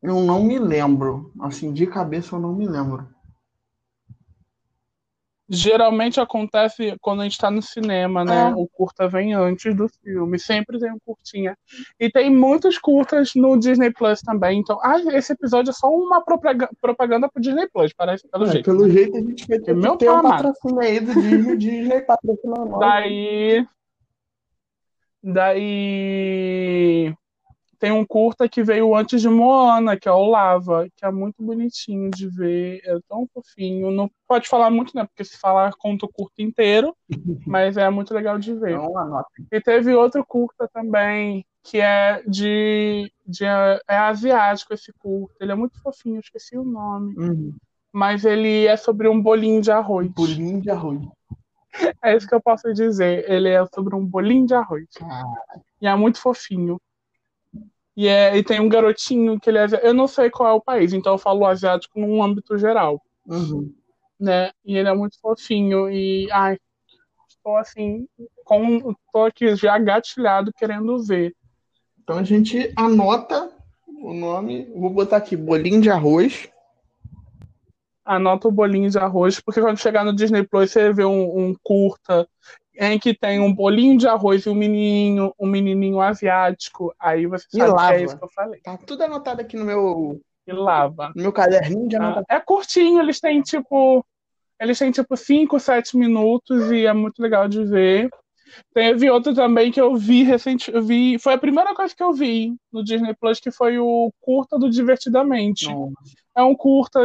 eu 0.00 0.20
não 0.20 0.44
me 0.44 0.60
lembro. 0.60 1.32
Assim, 1.40 1.72
de 1.72 1.88
cabeça 1.88 2.36
eu 2.36 2.40
não 2.40 2.52
me 2.52 2.68
lembro 2.68 3.15
geralmente 5.48 6.20
acontece 6.20 6.96
quando 7.00 7.20
a 7.20 7.24
gente 7.24 7.32
está 7.32 7.50
no 7.50 7.62
cinema, 7.62 8.24
né? 8.24 8.50
É. 8.50 8.54
O 8.54 8.66
curta 8.66 9.08
vem 9.08 9.34
antes 9.34 9.74
do 9.74 9.88
filme, 9.88 10.38
sempre 10.38 10.78
tem 10.78 10.92
um 10.92 10.98
curtinha. 11.04 11.56
E 11.98 12.10
tem 12.10 12.30
muitos 12.30 12.78
curtas 12.78 13.34
no 13.34 13.56
Disney 13.58 13.92
Plus 13.92 14.20
também. 14.20 14.60
Então, 14.60 14.78
ah, 14.82 14.98
esse 15.12 15.32
episódio 15.32 15.70
é 15.70 15.74
só 15.74 15.88
uma 15.88 16.22
propaganda 16.22 17.28
pro 17.28 17.42
Disney 17.42 17.68
Plus, 17.72 17.92
parece, 17.92 18.28
pelo 18.28 18.44
é, 18.44 18.52
jeito. 18.52 18.64
Pelo 18.64 18.90
jeito 18.90 19.16
a 19.16 19.20
gente 19.20 19.46
vai 19.46 19.58
ter, 19.58 19.74
meu 19.74 19.96
ter 19.96 20.10
um 20.10 20.22
patrocínio 20.22 20.80
aí 20.80 21.00
do 21.00 21.14
Disney, 21.14 21.56
Disney 21.56 22.00
patrocinando. 22.00 22.78
Daí. 22.78 23.66
Daí 25.22 27.14
tem 27.78 27.92
um 27.92 28.04
curta 28.04 28.48
que 28.48 28.62
veio 28.62 28.94
antes 28.94 29.20
de 29.20 29.28
Moana, 29.28 29.96
que 29.96 30.08
é 30.08 30.12
o 30.12 30.26
Lava, 30.26 30.88
que 30.96 31.04
é 31.04 31.10
muito 31.10 31.42
bonitinho 31.42 32.10
de 32.10 32.28
ver, 32.28 32.80
é 32.84 32.98
tão 33.08 33.26
fofinho. 33.32 33.90
Não 33.90 34.10
pode 34.26 34.48
falar 34.48 34.70
muito, 34.70 34.96
né? 34.96 35.04
Porque 35.04 35.24
se 35.24 35.38
falar 35.38 35.72
conta 35.78 36.06
o 36.06 36.12
curto 36.12 36.40
inteiro, 36.40 36.94
mas 37.46 37.76
é 37.76 37.88
muito 37.90 38.14
legal 38.14 38.38
de 38.38 38.54
ver. 38.54 38.72
Então, 38.72 39.24
e 39.52 39.60
teve 39.60 39.94
outro 39.94 40.24
curta 40.24 40.68
também, 40.72 41.44
que 41.62 41.80
é 41.80 42.22
de, 42.26 43.12
de 43.26 43.44
é 43.44 43.96
asiático 43.96 44.72
esse 44.72 44.92
curta. 44.94 45.34
Ele 45.40 45.52
é 45.52 45.56
muito 45.56 45.80
fofinho, 45.82 46.20
esqueci 46.20 46.56
o 46.56 46.64
nome. 46.64 47.14
Uhum. 47.16 47.54
Mas 47.92 48.24
ele 48.24 48.66
é 48.66 48.76
sobre 48.76 49.08
um 49.08 49.20
bolinho 49.20 49.60
de 49.60 49.70
arroz. 49.70 50.08
Bolinho 50.08 50.60
de 50.60 50.70
arroz. 50.70 51.00
É 52.02 52.16
isso 52.16 52.26
que 52.26 52.34
eu 52.34 52.40
posso 52.40 52.72
dizer. 52.72 53.30
Ele 53.30 53.48
é 53.48 53.64
sobre 53.66 53.94
um 53.94 54.04
bolinho 54.04 54.46
de 54.46 54.54
arroz. 54.54 54.86
Ah. 55.02 55.60
E 55.80 55.86
é 55.86 55.94
muito 55.94 56.20
fofinho. 56.20 56.80
E, 57.96 58.06
é, 58.06 58.36
e 58.36 58.44
tem 58.44 58.60
um 58.60 58.68
garotinho 58.68 59.40
que 59.40 59.48
ele 59.48 59.58
é. 59.58 59.66
Eu 59.82 59.94
não 59.94 60.06
sei 60.06 60.28
qual 60.28 60.50
é 60.50 60.52
o 60.52 60.60
país, 60.60 60.92
então 60.92 61.14
eu 61.14 61.18
falo 61.18 61.46
asiático 61.46 61.98
num 61.98 62.22
âmbito 62.22 62.58
geral. 62.58 63.00
Uhum. 63.26 63.72
Né? 64.20 64.50
E 64.64 64.76
ele 64.76 64.88
é 64.88 64.94
muito 64.94 65.18
fofinho. 65.18 65.90
E 65.90 66.30
ai, 66.30 66.58
estou 67.28 67.56
assim, 67.56 68.06
com, 68.44 68.90
estou 68.90 69.24
aqui 69.24 69.56
já 69.56 69.78
gatilhado 69.78 70.52
querendo 70.52 71.02
ver. 71.02 71.34
Então 72.02 72.18
a 72.18 72.22
gente 72.22 72.70
anota 72.76 73.50
o 73.88 74.12
nome. 74.12 74.70
Vou 74.74 74.90
botar 74.90 75.16
aqui 75.16 75.34
bolinho 75.34 75.80
de 75.80 75.88
arroz. 75.88 76.48
Anota 78.04 78.46
o 78.46 78.52
bolinho 78.52 78.90
de 78.90 78.98
arroz, 78.98 79.40
porque 79.40 79.60
quando 79.60 79.78
chegar 79.78 80.04
no 80.04 80.14
Disney 80.14 80.44
Plus 80.44 80.70
você 80.70 80.92
vê 80.92 81.04
um, 81.04 81.48
um 81.48 81.56
curta 81.62 82.28
em 82.78 82.98
que 82.98 83.14
tem 83.14 83.40
um 83.40 83.52
bolinho 83.52 83.96
de 83.96 84.06
arroz 84.06 84.44
e 84.44 84.48
um 84.48 84.54
menininho, 84.54 85.34
um 85.38 85.46
menininho 85.46 86.00
asiático, 86.00 86.94
aí 86.98 87.26
você 87.26 87.46
sabe 87.50 87.70
lava. 87.70 87.88
que 87.88 87.94
é 87.94 88.04
isso 88.04 88.18
que 88.18 88.24
eu 88.24 88.30
falei. 88.30 88.60
Tá 88.60 88.76
tudo 88.76 89.02
anotado 89.04 89.40
aqui 89.40 89.56
no 89.56 89.64
meu 89.64 90.20
e 90.46 90.52
lava. 90.52 91.12
No 91.14 91.22
meu 91.22 91.32
caderninho 91.32 91.88
de 91.88 91.96
anotação. 91.96 92.24
é 92.28 92.40
curtinho, 92.40 93.00
eles 93.00 93.20
têm 93.20 93.42
tipo 93.42 94.04
eles 94.60 94.78
têm 94.78 94.90
tipo 94.90 95.14
5, 95.16 95.60
7 95.60 95.96
minutos 95.96 96.70
e 96.70 96.86
é 96.86 96.92
muito 96.92 97.20
legal 97.20 97.46
de 97.46 97.62
ver. 97.64 98.08
Teve 98.72 99.10
outro 99.10 99.34
também 99.34 99.70
que 99.70 99.80
eu 99.80 99.94
vi 99.96 100.22
recente, 100.22 100.72
eu 100.72 100.82
vi, 100.82 101.18
foi 101.18 101.34
a 101.34 101.38
primeira 101.38 101.74
coisa 101.74 101.94
que 101.94 102.02
eu 102.02 102.12
vi 102.12 102.54
no 102.72 102.82
Disney 102.82 103.14
Plus 103.14 103.38
que 103.38 103.50
foi 103.50 103.78
o 103.78 104.10
curta 104.20 104.58
do 104.58 104.70
Divertidamente. 104.70 105.66
Nossa. 105.66 105.92
É 106.34 106.42
um 106.42 106.54
curta 106.54 107.00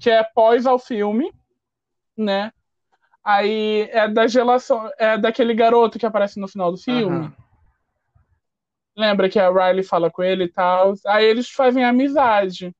que 0.00 0.08
é 0.08 0.22
pós 0.34 0.66
ao 0.66 0.78
filme, 0.78 1.30
né? 2.16 2.52
Aí 3.28 3.90
é 3.92 4.08
da 4.08 4.26
geração, 4.26 4.90
é 4.98 5.18
daquele 5.18 5.52
garoto 5.52 5.98
que 5.98 6.06
aparece 6.06 6.40
no 6.40 6.48
final 6.48 6.72
do 6.72 6.78
filme. 6.78 7.26
Uhum. 7.26 7.32
Lembra 8.96 9.28
que 9.28 9.38
a 9.38 9.50
Riley 9.50 9.82
fala 9.82 10.10
com 10.10 10.22
ele 10.22 10.44
e 10.44 10.48
tal. 10.48 10.94
Aí 11.06 11.26
eles 11.26 11.50
fazem 11.50 11.84
amizade. 11.84 12.74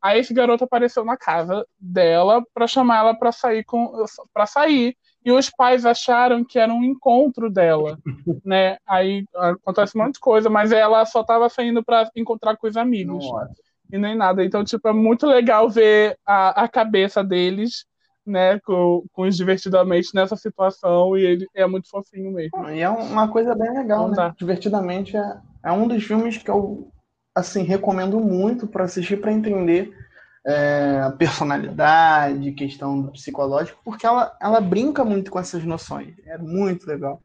Aí 0.00 0.20
esse 0.20 0.32
garoto 0.32 0.62
apareceu 0.62 1.04
na 1.04 1.16
casa 1.16 1.66
dela 1.80 2.44
para 2.54 2.68
chamar 2.68 2.98
ela 2.98 3.14
para 3.14 3.32
sair 3.32 3.64
com 3.64 4.04
para 4.32 4.46
sair. 4.46 4.96
E 5.24 5.32
os 5.32 5.50
pais 5.50 5.84
acharam 5.84 6.44
que 6.44 6.60
era 6.60 6.72
um 6.72 6.84
encontro 6.84 7.50
dela, 7.50 7.98
né? 8.46 8.78
Aí 8.86 9.24
acontece 9.34 9.98
um 9.98 10.02
monte 10.04 10.14
de 10.14 10.20
coisa, 10.20 10.48
mas 10.48 10.70
ela 10.70 11.04
só 11.06 11.24
tava 11.24 11.48
saindo 11.48 11.82
para 11.82 12.08
encontrar 12.14 12.56
com 12.56 12.68
os 12.68 12.76
amigos. 12.76 13.28
Nossa. 13.28 13.50
E 13.92 13.98
nem 13.98 14.14
nada. 14.14 14.44
Então, 14.44 14.62
tipo, 14.62 14.86
é 14.86 14.92
muito 14.92 15.26
legal 15.26 15.68
ver 15.68 16.16
a, 16.24 16.62
a 16.62 16.68
cabeça 16.68 17.24
deles 17.24 17.84
né, 18.28 18.60
com, 18.60 19.04
com 19.12 19.22
os 19.22 19.36
divertidamente 19.36 20.10
nessa 20.14 20.36
situação 20.36 21.16
e 21.16 21.24
ele 21.24 21.46
é 21.54 21.66
muito 21.66 21.88
fofinho 21.88 22.30
mesmo. 22.30 22.68
E 22.70 22.80
é 22.80 22.88
uma 22.88 23.28
coisa 23.28 23.54
bem 23.54 23.72
legal, 23.72 24.08
né? 24.08 24.32
Divertidamente 24.36 25.16
é, 25.16 25.36
é 25.64 25.72
um 25.72 25.88
dos 25.88 26.04
filmes 26.04 26.38
que 26.38 26.50
eu 26.50 26.92
assim 27.34 27.62
recomendo 27.62 28.20
muito 28.20 28.66
para 28.66 28.84
assistir 28.84 29.20
para 29.20 29.32
entender 29.32 29.92
é, 30.46 31.02
a 31.04 31.10
personalidade, 31.12 32.52
questão 32.52 33.00
do 33.00 33.12
psicológico, 33.12 33.80
porque 33.84 34.06
ela, 34.06 34.36
ela 34.40 34.60
brinca 34.60 35.04
muito 35.04 35.30
com 35.30 35.38
essas 35.38 35.64
noções. 35.64 36.14
É 36.26 36.38
muito 36.38 36.86
legal. 36.86 37.22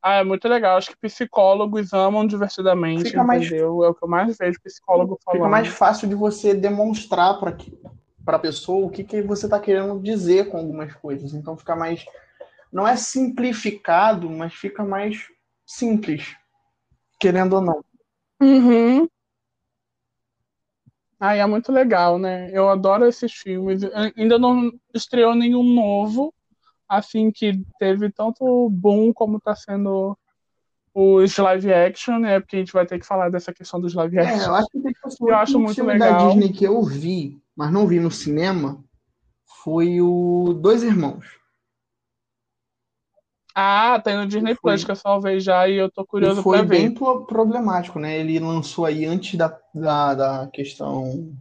Ah, 0.00 0.16
é 0.16 0.24
muito 0.24 0.46
legal. 0.46 0.76
Acho 0.76 0.90
que 0.90 0.96
psicólogos 1.00 1.94
amam 1.94 2.26
divertidamente, 2.26 3.04
Fica 3.04 3.22
entendeu? 3.22 3.26
Mais... 3.26 3.50
É 3.50 3.88
o 3.88 3.94
que 3.94 4.04
eu 4.04 4.08
mais 4.08 4.36
vejo 4.36 4.60
psicólogo 4.62 5.18
falando. 5.24 5.38
Fica 5.38 5.50
mais 5.50 5.68
fácil 5.68 6.06
de 6.06 6.14
você 6.14 6.54
demonstrar 6.54 7.40
para 7.40 7.56
para 8.24 8.36
a 8.36 8.40
pessoa 8.40 8.86
o 8.86 8.90
que, 8.90 9.04
que 9.04 9.22
você 9.22 9.46
está 9.46 9.60
querendo 9.60 10.00
dizer 10.00 10.48
com 10.48 10.58
algumas 10.58 10.94
coisas. 10.94 11.34
Então 11.34 11.56
fica 11.56 11.76
mais. 11.76 12.04
Não 12.72 12.86
é 12.86 12.96
simplificado, 12.96 14.28
mas 14.28 14.54
fica 14.54 14.84
mais 14.84 15.28
simples, 15.66 16.34
querendo 17.20 17.54
ou 17.54 17.60
não. 17.60 17.84
Uhum. 18.40 19.08
Ai, 21.20 21.40
é 21.40 21.46
muito 21.46 21.70
legal, 21.70 22.18
né? 22.18 22.50
Eu 22.52 22.68
adoro 22.68 23.06
esses 23.06 23.32
filmes. 23.32 23.82
Ainda 24.16 24.38
não 24.38 24.72
estreou 24.92 25.34
nenhum 25.34 25.62
novo, 25.62 26.34
assim, 26.88 27.30
que 27.30 27.62
teve 27.78 28.10
tanto 28.10 28.68
boom 28.68 29.12
como 29.12 29.40
tá 29.40 29.54
sendo 29.54 30.18
os 30.92 31.36
live 31.36 31.72
action, 31.72 32.18
né? 32.18 32.40
Porque 32.40 32.56
a 32.56 32.58
gente 32.58 32.72
vai 32.72 32.86
ter 32.86 32.98
que 32.98 33.06
falar 33.06 33.30
dessa 33.30 33.52
questão 33.52 33.80
dos 33.80 33.94
live 33.94 34.18
action. 34.18 34.42
É, 34.42 34.46
eu 34.46 34.54
acho 34.54 34.68
que 34.68 34.80
tem 34.80 34.92
eu 35.22 35.34
acho 35.34 35.58
muito 35.58 35.74
filme 35.74 35.92
legal. 35.92 36.12
da 36.12 36.28
Disney 36.28 36.52
que 36.52 36.64
eu 36.64 36.82
vi, 36.82 37.42
mas 37.56 37.72
não 37.72 37.86
vi 37.86 38.00
no 38.00 38.10
cinema, 38.10 38.82
foi 39.62 40.00
o 40.00 40.54
Dois 40.54 40.82
Irmãos. 40.82 41.24
Ah, 43.54 44.00
tem 44.02 44.16
no 44.16 44.26
Disney 44.26 44.56
Plus, 44.56 44.82
que 44.82 44.90
eu 44.90 44.96
salvei 44.96 45.38
já 45.38 45.68
e 45.68 45.76
eu 45.76 45.88
tô 45.88 46.04
curioso 46.04 46.42
pra 46.42 46.62
ver. 46.62 46.68
Foi 46.68 46.78
bem 46.78 46.92
problemático, 46.92 48.00
né? 48.00 48.18
Ele 48.18 48.40
lançou 48.40 48.84
aí 48.84 49.04
antes 49.04 49.36
da, 49.36 49.56
da, 49.72 50.14
da 50.14 50.46
questão 50.48 51.32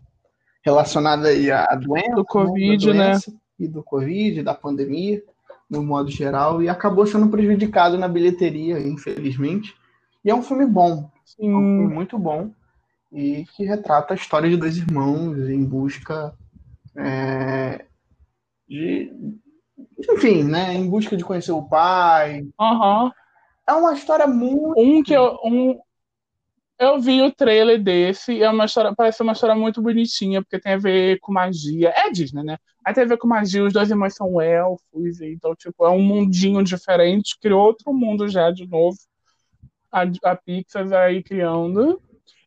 relacionada 0.64 1.30
aí 1.30 1.50
à 1.50 1.74
doença. 1.76 2.12
Do 2.12 2.18
né? 2.18 2.26
Covid, 2.28 2.94
né? 2.94 2.94
Doença, 2.94 3.32
né? 3.32 3.38
E 3.60 3.68
do 3.68 3.82
Covid, 3.82 4.44
da 4.44 4.54
pandemia, 4.54 5.24
no 5.68 5.84
modo 5.84 6.12
geral, 6.12 6.62
e 6.62 6.70
acabou 6.70 7.08
sendo 7.08 7.30
prejudicado 7.30 7.98
na 7.98 8.08
bilheteria, 8.08 8.80
infelizmente. 8.80 9.76
E 10.24 10.30
é 10.30 10.36
um 10.36 10.44
filme 10.44 10.68
bom. 10.68 11.10
Sim. 11.26 11.52
É 11.52 11.56
um 11.56 11.78
filme 11.80 11.94
muito 11.96 12.20
bom. 12.20 12.52
E 13.14 13.46
que 13.56 13.64
retrata 13.64 14.14
a 14.14 14.18
história 14.18 14.50
de 14.50 14.58
dois 14.58 14.76
irmãos 14.76 15.38
em 15.48 15.64
busca 15.64 16.34
é, 16.98 17.86
de, 18.68 19.12
enfim, 20.10 20.44
né? 20.44 20.74
Em 20.74 20.90
busca 20.90 21.16
de 21.16 21.24
conhecer 21.24 21.52
o 21.52 21.64
pai. 21.64 22.42
Uhum. 22.60 23.12
É 23.68 23.74
uma 23.74 23.94
história 23.94 24.28
muito. 24.28 24.74
Um 24.78 25.04
que 25.04 25.14
eu. 25.14 25.38
Um... 25.44 25.80
Eu 26.80 27.00
vi 27.00 27.22
o 27.22 27.32
trailer 27.32 27.82
desse 27.82 28.34
e 28.34 28.44
é 28.44 28.50
uma 28.50 28.66
história, 28.66 28.94
parece 28.98 29.22
uma 29.22 29.32
história 29.32 29.56
muito 29.56 29.82
bonitinha, 29.82 30.42
porque 30.42 30.60
tem 30.60 30.74
a 30.74 30.78
ver 30.78 31.20
com 31.20 31.32
magia. 31.32 31.94
É 31.96 32.10
Disney, 32.10 32.44
né? 32.44 32.58
Aí 32.84 32.94
tem 32.94 33.04
a 33.04 33.08
ver 33.08 33.18
com 33.18 33.28
magia, 33.28 33.64
os 33.64 33.72
dois 33.72 33.90
irmãos 33.90 34.16
são 34.16 34.42
elfos, 34.42 35.22
então, 35.22 35.56
tipo, 35.56 35.86
é 35.86 35.90
um 35.90 36.02
mundinho 36.02 36.62
diferente, 36.64 37.38
criou 37.40 37.62
outro 37.62 37.94
mundo 37.94 38.28
já 38.28 38.52
de 38.52 38.68
novo. 38.68 38.98
A, 39.92 40.02
a 40.02 40.36
Pixar 40.36 40.92
aí 40.94 41.24
criando. 41.24 42.02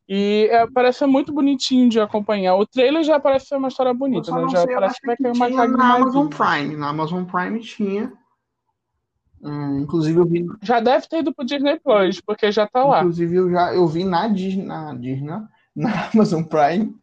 E 0.08 0.48
é, 0.50 0.66
parece 0.68 1.00
ser 1.00 1.06
muito 1.06 1.32
bonitinho 1.32 1.88
de 1.88 1.98
acompanhar. 1.98 2.54
O 2.54 2.66
trailer 2.66 3.02
já 3.02 3.18
parece 3.18 3.46
ser 3.46 3.56
uma 3.56 3.68
história 3.68 3.92
bonita, 3.92 4.30
né? 4.30 4.48
Já 4.48 4.64
sei, 4.64 4.74
parece 4.74 5.00
que 5.00 5.06
vai 5.06 5.16
ter 5.16 5.32
uma 5.32 5.50
carga 5.50 5.76
na 5.76 5.94
Amazon 5.94 6.28
Prime. 6.28 6.76
Na 6.76 6.88
Amazon 6.88 7.24
Prime 7.24 7.60
tinha. 7.60 8.12
Hum, 9.42 9.80
inclusive 9.80 10.18
eu 10.18 10.26
vi. 10.26 10.46
Já 10.62 10.80
deve 10.80 11.08
ter 11.08 11.20
ido 11.20 11.34
pro 11.34 11.44
Disney 11.44 11.78
Plus, 11.80 12.20
porque 12.20 12.52
já 12.52 12.66
tá 12.66 12.84
lá. 12.84 13.00
Inclusive 13.00 13.34
eu 13.34 13.50
já 13.50 13.74
eu 13.74 13.86
vi 13.86 14.04
na 14.04 14.28
Disney, 14.28 14.64
na, 14.64 14.94
Disney, 14.94 15.26
na 15.74 16.08
Amazon 16.14 16.42
Prime. 16.44 16.94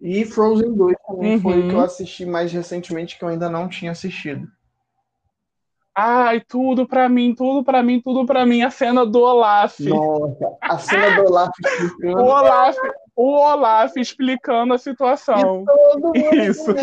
E 0.00 0.24
Frozen 0.24 0.74
2 0.74 0.96
também 1.06 1.34
uhum. 1.34 1.40
foi 1.40 1.60
o 1.60 1.68
que 1.68 1.74
eu 1.74 1.78
uhum. 1.78 1.84
assisti 1.84 2.26
mais 2.26 2.50
recentemente 2.50 3.16
que 3.16 3.24
eu 3.24 3.28
ainda 3.28 3.48
não 3.48 3.68
tinha 3.68 3.92
assistido. 3.92 4.48
Ai, 5.94 6.40
tudo 6.40 6.86
pra 6.86 7.08
mim, 7.08 7.34
tudo 7.34 7.62
pra 7.62 7.82
mim, 7.82 8.00
tudo 8.00 8.24
pra 8.24 8.46
mim. 8.46 8.62
A 8.62 8.70
cena 8.70 9.04
do 9.04 9.20
Olaf. 9.20 9.78
Nossa, 9.80 10.56
a 10.62 10.78
cena 10.78 11.16
do 11.16 11.28
Olaf 11.28 11.52
explicando. 11.60 12.22
O 12.22 12.24
Olaf, 12.24 12.76
o 13.14 13.32
Olaf 13.32 13.96
explicando 13.96 14.74
a 14.74 14.78
situação. 14.78 15.64
Isso. 16.32 16.74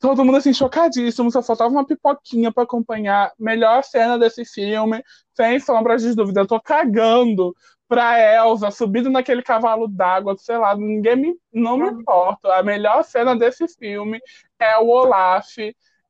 Todo 0.00 0.24
mundo 0.24 0.38
assim, 0.38 0.54
chocadíssimo. 0.54 1.30
Só 1.30 1.42
faltava 1.42 1.70
uma 1.70 1.86
pipoquinha 1.86 2.50
pra 2.50 2.62
acompanhar. 2.62 3.32
Melhor 3.38 3.84
cena 3.84 4.18
desse 4.18 4.44
filme, 4.46 5.04
sem 5.34 5.60
sombras 5.60 6.02
de 6.02 6.14
dúvida. 6.14 6.40
Eu 6.40 6.46
tô 6.46 6.58
cagando 6.58 7.54
pra 7.86 8.18
Elsa, 8.18 8.70
subindo 8.70 9.10
naquele 9.10 9.42
cavalo 9.42 9.86
d'água, 9.86 10.34
sei 10.38 10.56
lá, 10.56 10.74
ninguém 10.74 11.16
me, 11.16 11.34
não 11.52 11.76
me 11.76 11.88
importa. 11.88 12.54
A 12.54 12.62
melhor 12.62 13.04
cena 13.04 13.36
desse 13.36 13.68
filme 13.68 14.18
é 14.58 14.76
o 14.78 14.88
Olaf 14.88 15.54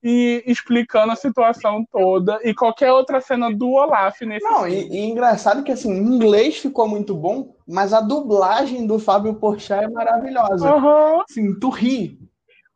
e 0.08 0.44
explicando 0.46 1.10
a 1.10 1.16
situação 1.16 1.84
toda 1.90 2.38
e 2.44 2.54
qualquer 2.54 2.92
outra 2.92 3.20
cena 3.20 3.52
do 3.52 3.72
Olaf 3.72 4.20
nesse 4.22 4.44
Não. 4.44 4.68
E, 4.68 4.88
e 4.88 5.00
engraçado 5.00 5.64
que 5.64 5.72
assim, 5.72 5.90
em 5.90 6.14
inglês 6.14 6.58
ficou 6.58 6.86
muito 6.86 7.12
bom, 7.12 7.56
mas 7.66 7.92
a 7.92 8.00
dublagem 8.00 8.86
do 8.86 9.00
Fábio 9.00 9.34
Porchat 9.34 9.84
é 9.84 9.88
maravilhosa. 9.88 10.76
Uhum. 10.76 11.22
Assim, 11.28 11.58
tu 11.58 11.70
ri 11.70 12.20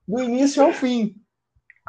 do 0.08 0.20
início 0.20 0.60
ao 0.60 0.72
fim 0.72 1.14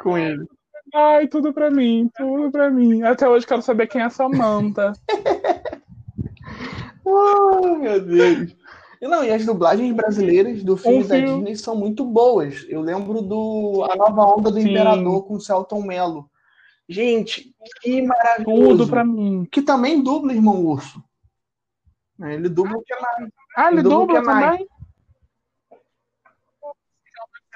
com 0.00 0.16
ele. 0.16 0.46
Ai, 0.94 1.26
tudo 1.26 1.52
pra 1.52 1.72
mim, 1.72 2.08
tudo 2.14 2.52
pra 2.52 2.70
mim. 2.70 3.02
Até 3.02 3.28
hoje 3.28 3.44
quero 3.44 3.62
saber 3.62 3.88
quem 3.88 4.00
é 4.00 4.08
Samantha. 4.10 4.92
oh, 7.04 7.74
meu 7.78 8.00
Deus. 8.00 8.54
E 9.02 9.08
não, 9.08 9.24
e 9.24 9.32
as 9.32 9.44
dublagens 9.44 9.92
brasileiras 9.92 10.62
do 10.62 10.76
filme 10.76 11.02
um 11.02 11.08
da 11.08 11.16
filme. 11.16 11.34
Disney 11.34 11.56
são 11.56 11.74
muito 11.74 12.04
boas. 12.04 12.64
Eu 12.68 12.80
lembro 12.80 13.20
do 13.20 13.84
A 13.90 13.96
Nova 13.96 14.22
Onda 14.22 14.48
do 14.48 14.60
Sim. 14.60 14.70
Imperador 14.70 15.26
com 15.26 15.34
o 15.34 15.40
Celton 15.40 15.82
Mello. 15.82 16.30
Gente, 16.88 17.52
que 17.80 18.00
maravilhoso. 18.00 18.68
Tudo 18.68 18.88
pra 18.88 19.04
mim. 19.04 19.44
Que 19.50 19.60
também 19.60 20.00
dubla 20.00 20.32
Irmão 20.32 20.64
Urso. 20.64 21.02
É, 22.22 22.34
ele 22.34 22.48
dubla 22.48 22.78
o 22.78 22.82
Kenai. 22.82 23.28
Ah, 23.56 23.66
ele, 23.66 23.80
ele 23.80 23.82
dubla, 23.82 24.20
dubla 24.20 24.22
também? 24.22 24.68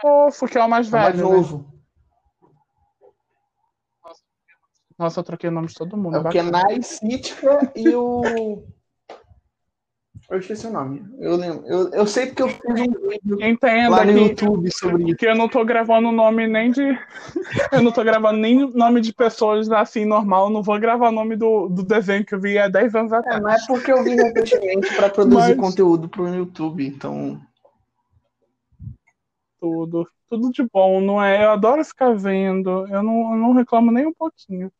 Fofo, 0.00 0.48
que 0.48 0.58
é 0.58 0.64
o 0.64 0.68
mais 0.68 0.88
velho. 0.88 1.20
É 1.20 1.24
o 1.24 1.30
mais 1.30 1.30
né? 1.30 1.36
novo. 1.36 1.58
Né? 1.58 1.78
Nossa, 4.98 5.20
eu 5.20 5.24
troquei 5.24 5.48
o 5.48 5.52
nome 5.52 5.68
de 5.68 5.74
todo 5.74 5.96
mundo. 5.96 6.16
É 6.16 6.20
o 6.20 6.28
Kenai, 6.28 6.82
Sitka 6.82 7.70
e 7.76 7.94
o 7.94 8.66
eu 10.28 10.38
esqueci 10.38 10.66
o 10.66 10.72
nome. 10.72 11.04
Eu 11.20 11.36
lembro. 11.36 11.64
Eu, 11.66 11.88
eu 11.90 12.06
sei 12.06 12.26
porque 12.26 12.42
eu 12.42 12.48
fiz 12.48 12.60
um 12.66 13.08
vídeo 13.08 13.44
Entenda 13.44 13.90
lá 13.90 14.04
no 14.04 14.12
que, 14.12 14.18
YouTube 14.20 14.72
sobre 14.72 15.04
isso. 15.04 15.16
Que 15.16 15.26
eu 15.26 15.36
não 15.36 15.48
tô 15.48 15.64
gravando 15.64 16.10
nome 16.10 16.48
nem 16.48 16.72
de. 16.72 16.82
eu 17.72 17.80
não 17.80 17.92
tô 17.92 18.02
gravando 18.02 18.38
nem 18.38 18.68
nome 18.72 19.00
de 19.00 19.12
pessoas 19.12 19.70
assim, 19.70 20.04
normal. 20.04 20.46
Eu 20.46 20.50
não 20.50 20.62
vou 20.64 20.78
gravar 20.80 21.10
o 21.10 21.12
nome 21.12 21.36
do, 21.36 21.68
do 21.68 21.84
desenho 21.84 22.24
que 22.24 22.34
eu 22.34 22.40
vi 22.40 22.58
há 22.58 22.66
10 22.66 22.94
anos 22.96 23.12
atrás. 23.12 23.38
É, 23.38 23.40
mas 23.40 23.62
é 23.62 23.66
porque 23.66 23.92
eu 23.92 24.02
vi 24.02 24.16
recentemente 24.16 24.94
para 24.96 25.10
produzir 25.10 25.54
mas... 25.54 25.70
conteúdo 25.70 26.08
pro 26.08 26.34
YouTube, 26.34 26.84
então. 26.84 27.40
Tudo. 29.60 30.08
Tudo 30.28 30.50
de 30.50 30.64
bom, 30.72 31.00
não 31.00 31.22
é? 31.22 31.44
Eu 31.44 31.50
adoro 31.50 31.84
ficar 31.84 32.12
vendo. 32.16 32.84
Eu 32.88 33.00
não, 33.00 33.32
eu 33.32 33.38
não 33.38 33.52
reclamo 33.52 33.92
nem 33.92 34.06
um 34.06 34.12
pouquinho. 34.12 34.72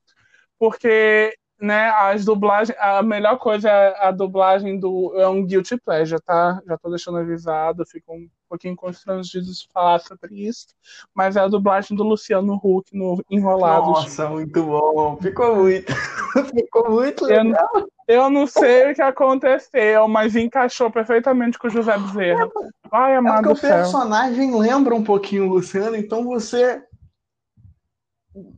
Porque 0.59 1.37
né, 1.61 1.89
as 1.89 2.25
dublagens, 2.25 2.77
a 2.79 3.03
melhor 3.03 3.39
coisa 3.39 3.69
é 3.71 4.07
a 4.07 4.11
dublagem 4.11 4.79
do 4.79 5.13
é 5.17 5.27
um 5.27 5.45
guilty 5.45 5.79
pleasure, 5.79 6.21
tá? 6.21 6.61
Já 6.67 6.77
tô 6.77 6.91
deixando 6.91 7.19
avisado, 7.19 7.87
fico 7.87 8.13
um 8.13 8.29
pouquinho 8.49 8.77
constrangido 8.77 9.47
de 9.47 9.67
falar 9.73 9.99
sobre 10.01 10.35
isso, 10.35 10.67
mas 11.15 11.37
é 11.37 11.41
a 11.41 11.49
dublagem 11.49 11.97
do 11.97 12.03
Luciano 12.03 12.61
Huck 12.63 12.97
no 12.97 13.23
Enrolados. 13.31 13.89
Nossa, 13.89 14.29
muito 14.29 14.63
bom, 14.63 15.17
ficou 15.21 15.57
muito, 15.57 15.93
ficou 16.55 16.91
muito 16.91 17.25
legal. 17.25 17.69
Eu, 17.75 17.89
eu 18.07 18.31
não 18.31 18.47
sei 18.47 18.93
o 18.93 18.95
que 18.95 19.03
aconteceu, 19.03 20.07
mas 20.07 20.37
encaixou 20.37 20.91
perfeitamente 20.91 21.59
com 21.59 21.69
o 21.69 21.71
José 21.71 21.97
Bezerra. 21.97 22.49
Ai, 22.93 23.13
é 23.13 23.17
amado 23.17 23.51
é 23.51 23.55
porque 23.55 23.67
o 23.67 23.71
personagem 23.71 24.59
lembra 24.59 24.95
um 24.95 25.03
pouquinho 25.03 25.45
o 25.45 25.55
Luciano, 25.55 25.97
então 25.97 26.23
você 26.25 26.83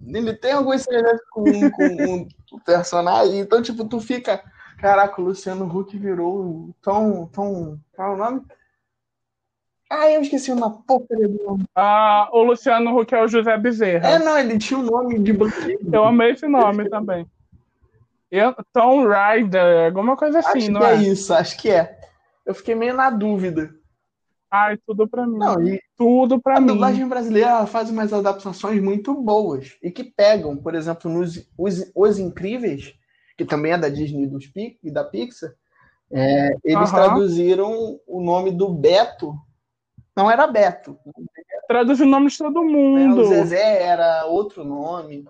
ele 0.08 0.34
tem 0.34 0.52
algumas 0.52 0.82
semelhanças 0.82 1.20
com, 1.30 1.44
com 1.70 2.28
um 2.52 2.58
personagem, 2.58 3.38
então, 3.40 3.62
tipo, 3.62 3.84
tu 3.84 4.00
fica. 4.00 4.42
Caraca, 4.78 5.20
o 5.20 5.24
Luciano 5.24 5.66
Huck 5.66 5.96
virou 5.98 6.70
tão. 6.80 7.26
tão 7.26 7.78
qual 7.94 8.12
é 8.12 8.14
o 8.14 8.16
nome? 8.16 8.42
Ah, 9.90 10.10
eu 10.10 10.20
esqueci 10.20 10.52
uma 10.52 10.70
porcaria 10.82 11.28
do 11.28 11.42
nome. 11.42 11.64
Ah, 11.74 12.28
o 12.32 12.42
Luciano 12.42 12.96
Huck 12.96 13.14
é 13.14 13.22
o 13.22 13.28
José 13.28 13.56
Bezerra. 13.56 14.08
É, 14.08 14.18
não, 14.18 14.38
ele 14.38 14.58
tinha 14.58 14.78
o 14.78 14.82
um 14.82 14.86
nome 14.86 15.18
de 15.18 15.32
bandido. 15.32 15.90
Eu 15.90 16.04
amei 16.04 16.32
esse 16.32 16.46
nome 16.46 16.88
também. 16.90 17.26
Eu, 18.30 18.54
Tom 18.72 19.06
Rider, 19.08 19.86
alguma 19.86 20.14
coisa 20.14 20.40
assim, 20.40 20.58
acho 20.58 20.70
não 20.70 20.80
que 20.80 20.86
é? 20.86 20.92
é 20.92 20.96
isso, 20.96 21.32
acho 21.32 21.56
que 21.56 21.70
é. 21.70 21.98
Eu 22.44 22.54
fiquei 22.54 22.74
meio 22.74 22.94
na 22.94 23.08
dúvida. 23.08 23.74
Ai, 24.50 24.78
tudo 24.86 25.06
pra 25.06 25.26
mim. 25.26 25.38
Não, 25.38 25.62
e 25.62 25.80
tudo 25.96 26.40
pra 26.40 26.56
a 26.56 26.60
mim. 26.60 26.70
A 26.70 26.72
dublagem 26.72 27.08
brasileira 27.08 27.66
faz 27.66 27.90
umas 27.90 28.12
adaptações 28.12 28.82
muito 28.82 29.14
boas 29.14 29.76
e 29.82 29.90
que 29.90 30.04
pegam, 30.04 30.56
por 30.56 30.74
exemplo, 30.74 31.10
nos 31.10 31.48
Os, 31.56 31.90
Os 31.94 32.18
Incríveis, 32.18 32.94
que 33.36 33.44
também 33.44 33.72
é 33.72 33.78
da 33.78 33.88
Disney 33.88 34.26
dos, 34.26 34.50
e 34.56 34.90
da 34.90 35.04
Pixar, 35.04 35.54
é, 36.10 36.50
eles 36.64 36.90
traduziram 36.90 38.00
o 38.06 38.22
nome 38.22 38.50
do 38.50 38.70
Beto. 38.70 39.34
Não 40.16 40.30
era 40.30 40.46
Beto. 40.46 40.98
Traduz 41.68 42.00
o 42.00 42.06
nome 42.06 42.30
de 42.30 42.38
todo 42.38 42.64
mundo. 42.64 43.20
É, 43.20 43.24
o 43.24 43.28
Zezé 43.28 43.82
era 43.82 44.24
outro 44.24 44.64
nome. 44.64 45.28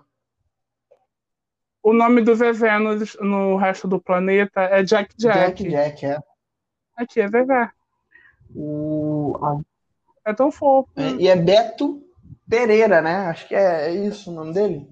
O 1.83 1.93
nome 1.93 2.21
do 2.21 2.33
Zezé 2.33 2.79
no, 2.79 2.95
no 3.21 3.57
resto 3.57 3.87
do 3.87 3.99
planeta 3.99 4.61
é 4.61 4.81
Jack 4.81 5.13
Jack. 5.17 5.63
Jack 5.63 5.69
Jack, 5.69 6.05
é. 6.05 6.19
Aqui 6.95 7.21
é 7.21 7.27
Zezé. 7.27 7.71
O. 8.55 9.61
É 10.25 10.33
tão 10.33 10.51
fofo. 10.51 10.89
É, 10.95 11.11
e 11.13 11.27
é 11.27 11.35
Beto 11.35 12.01
Pereira, 12.49 13.01
né? 13.01 13.27
Acho 13.27 13.47
que 13.47 13.55
é 13.55 13.93
isso 13.93 14.31
o 14.31 14.33
nome 14.33 14.53
dele. 14.53 14.89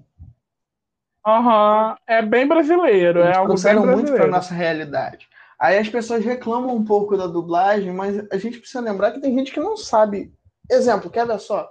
Aham, 1.26 1.90
uhum. 1.90 1.96
é 2.06 2.22
bem 2.22 2.46
brasileiro, 2.46 3.20
Eles 3.20 3.36
é 3.36 3.38
algo 3.38 3.54
bem 3.60 3.96
muito 3.96 4.12
para 4.12 4.26
nossa 4.26 4.54
realidade. 4.54 5.28
Aí 5.58 5.76
as 5.76 5.88
pessoas 5.88 6.24
reclamam 6.24 6.74
um 6.74 6.84
pouco 6.84 7.16
da 7.16 7.26
dublagem, 7.26 7.92
mas 7.92 8.24
a 8.30 8.38
gente 8.38 8.58
precisa 8.58 8.80
lembrar 8.80 9.10
que 9.10 9.20
tem 9.20 9.34
gente 9.34 9.52
que 9.52 9.60
não 9.60 9.76
sabe. 9.76 10.32
Exemplo, 10.70 11.10
quer 11.10 11.26
ver 11.26 11.38
só? 11.40 11.68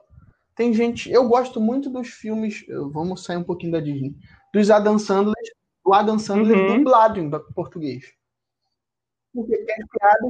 Tem 0.55 0.73
gente. 0.73 1.09
Eu 1.09 1.27
gosto 1.27 1.61
muito 1.61 1.89
dos 1.89 2.09
filmes. 2.09 2.65
Vamos 2.91 3.23
sair 3.23 3.37
um 3.37 3.43
pouquinho 3.43 3.71
da 3.71 3.79
Disney. 3.79 4.15
Dos 4.53 4.69
Adam 4.69 4.99
Sandler, 4.99 5.35
do 5.85 5.93
Adam 5.93 6.19
Sandler 6.19 6.57
uhum. 6.57 6.77
dublado 6.77 7.19
em 7.19 7.29
português. 7.53 8.16
Porque 9.37 9.65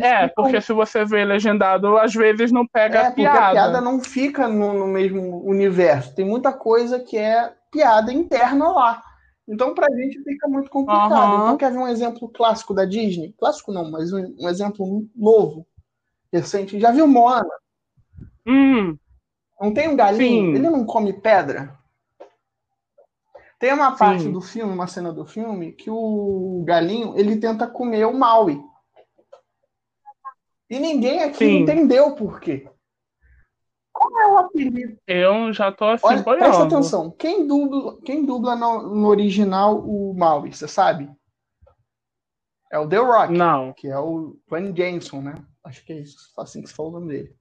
é, 0.02 0.28
porque 0.28 0.60
se 0.60 0.74
você 0.74 1.06
vê 1.06 1.24
legendado, 1.24 1.98
às 1.98 2.14
vezes 2.14 2.52
não 2.52 2.68
pega 2.68 3.00
é, 3.00 3.08
a 3.08 3.12
piada. 3.12 3.40
a 3.40 3.52
piada 3.52 3.82
não 3.82 4.02
fica 4.02 4.50
no, 4.50 4.74
no 4.74 4.86
mesmo 4.86 5.48
universo. 5.48 6.14
Tem 6.14 6.26
muita 6.26 6.52
coisa 6.52 7.00
que 7.00 7.18
é 7.18 7.54
piada 7.72 8.12
interna 8.12 8.68
lá. 8.70 9.02
Então, 9.48 9.74
pra 9.74 9.90
gente 9.96 10.22
fica 10.24 10.46
muito 10.50 10.70
complicado. 10.70 11.36
Uhum. 11.36 11.44
Então, 11.44 11.58
quer 11.58 11.72
ver 11.72 11.78
um 11.78 11.88
exemplo 11.88 12.28
clássico 12.28 12.74
da 12.74 12.84
Disney? 12.84 13.34
Clássico 13.40 13.72
não, 13.72 13.90
mas 13.90 14.12
um, 14.12 14.36
um 14.42 14.50
exemplo 14.50 15.08
novo, 15.16 15.66
recente. 16.34 16.78
Já 16.78 16.92
viu 16.92 17.08
Moana? 17.08 17.48
Hum. 18.46 18.98
Não 19.62 19.74
tem 19.74 19.88
um 19.88 19.96
galinho? 19.96 20.52
Sim. 20.52 20.56
Ele 20.56 20.70
não 20.70 20.86
come 20.86 21.14
pedra? 21.14 21.78
Tem 23.58 23.74
uma 23.74 23.96
parte 23.96 24.24
Sim. 24.24 24.32
do 24.34 24.42
filme, 24.42 24.74
uma 24.74 24.86
cena 24.86 25.14
do 25.14 25.26
filme, 25.26 25.72
que 25.72 25.90
o 25.90 26.62
galinho 26.66 27.18
ele 27.18 27.38
tenta 27.38 27.66
comer 27.66 28.06
o 28.06 28.14
Maui. 28.14 28.62
E 30.70 30.80
ninguém 30.80 31.24
aqui 31.24 31.46
Sim. 31.46 31.60
entendeu 31.60 32.16
por 32.16 32.40
quê. 32.40 32.70
Qual 33.98 34.22
é 34.22 34.28
o 34.28 34.38
apelido? 34.38 34.98
Eu 35.08 35.52
já 35.52 35.72
tô 35.72 35.86
assim, 35.86 36.06
Olha, 36.06 36.24
Presta 36.24 36.64
atenção. 36.64 37.10
Quem 37.12 37.48
dubla, 37.48 38.00
quem 38.02 38.26
dubla 38.26 38.56
no, 38.56 38.96
no, 38.96 39.08
original 39.08 39.80
o 39.80 40.14
Maui, 40.14 40.54
você 40.54 40.68
sabe? 40.68 41.10
É 42.72 42.78
o 42.78 42.88
The 42.88 42.98
Rock. 42.98 43.34
Não. 43.34 43.74
Que 43.74 43.88
é 43.88 43.98
o 43.98 44.38
Dwayne 44.48 44.76
Jameson, 44.76 45.22
né? 45.22 45.36
Acho 45.64 45.84
que 45.84 45.94
é 45.94 46.00
isso, 46.00 46.18
assim 46.38 46.62
que 46.62 46.68
se 46.68 46.76
fala 46.76 46.90
o 46.90 46.92
nome 46.94 47.08
dele. 47.08 47.36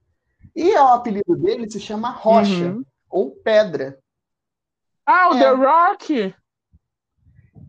E 0.55 0.73
o 0.73 0.87
apelido 0.87 1.35
dele 1.35 1.69
se 1.69 1.79
chama 1.79 2.09
Rocha, 2.09 2.71
uhum. 2.71 2.83
ou 3.09 3.31
Pedra. 3.31 3.99
Ah, 5.05 5.29
o 5.29 5.35
é. 5.35 5.39
The 5.39 5.49
Rock? 5.51 6.35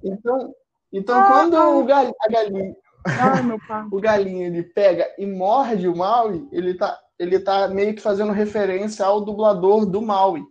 Então, 0.02 0.54
então 0.92 1.20
ah, 1.20 1.26
quando 1.26 1.56
ah. 1.56 1.68
O 1.70 1.84
gal, 1.84 2.10
a 2.20 2.28
galinha... 2.28 2.74
O 3.92 4.00
galinho 4.00 4.46
ele 4.46 4.62
pega 4.62 5.06
e 5.18 5.26
morde 5.26 5.88
o 5.88 5.96
Maui, 5.96 6.48
ele 6.52 6.74
tá 6.74 6.98
ele 7.18 7.40
tá 7.40 7.66
meio 7.68 7.94
que 7.94 8.00
fazendo 8.00 8.32
referência 8.32 9.04
ao 9.04 9.20
dublador 9.20 9.84
do 9.84 10.00
Maui. 10.00 10.44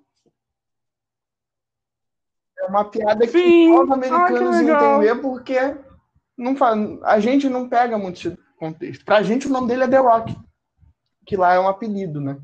É 2.60 2.66
uma 2.66 2.84
piada 2.84 3.26
que 3.26 3.70
os 3.70 3.90
americanos 3.90 4.56
ah, 4.56 4.64
entender 4.64 5.16
porque 5.22 5.78
não 6.38 6.56
faz, 6.56 6.78
a 7.04 7.20
gente 7.20 7.48
não 7.48 7.70
pega 7.70 7.98
muito 7.98 8.16
esse 8.16 8.38
contexto. 8.60 9.06
Pra 9.06 9.24
gente 9.24 9.48
o 9.48 9.50
nome 9.50 9.68
dele 9.68 9.84
é 9.84 9.88
The 9.88 9.98
Rock, 9.98 10.36
que 11.26 11.38
lá 11.38 11.54
é 11.54 11.60
um 11.60 11.68
apelido, 11.68 12.20
né? 12.20 12.38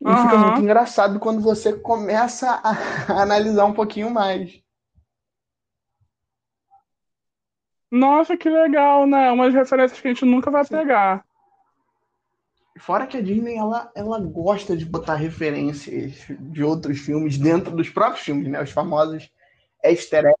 E 0.00 0.08
uhum. 0.08 0.16
fica 0.16 0.38
muito 0.38 0.60
engraçado 0.60 1.18
quando 1.18 1.40
você 1.40 1.72
começa 1.72 2.60
a 2.62 2.72
analisar 3.22 3.64
um 3.64 3.74
pouquinho 3.74 4.10
mais. 4.10 4.60
Nossa, 7.90 8.36
que 8.36 8.48
legal, 8.48 9.06
né? 9.06 9.30
Umas 9.30 9.54
referências 9.54 10.00
que 10.00 10.08
a 10.08 10.12
gente 10.12 10.24
nunca 10.24 10.50
vai 10.50 10.64
Sim. 10.64 10.76
pegar. 10.76 11.24
Fora 12.78 13.06
que 13.06 13.16
a 13.16 13.22
Disney 13.22 13.56
ela, 13.56 13.90
ela 13.94 14.20
gosta 14.20 14.76
de 14.76 14.84
botar 14.84 15.16
referências 15.16 16.26
de 16.38 16.62
outros 16.62 17.00
filmes 17.00 17.36
dentro 17.36 17.74
dos 17.74 17.88
próprios 17.88 18.24
filmes, 18.24 18.48
né? 18.48 18.62
Os 18.62 18.70
famosos 18.70 19.30
easter 19.84 20.20
eggs. 20.20 20.38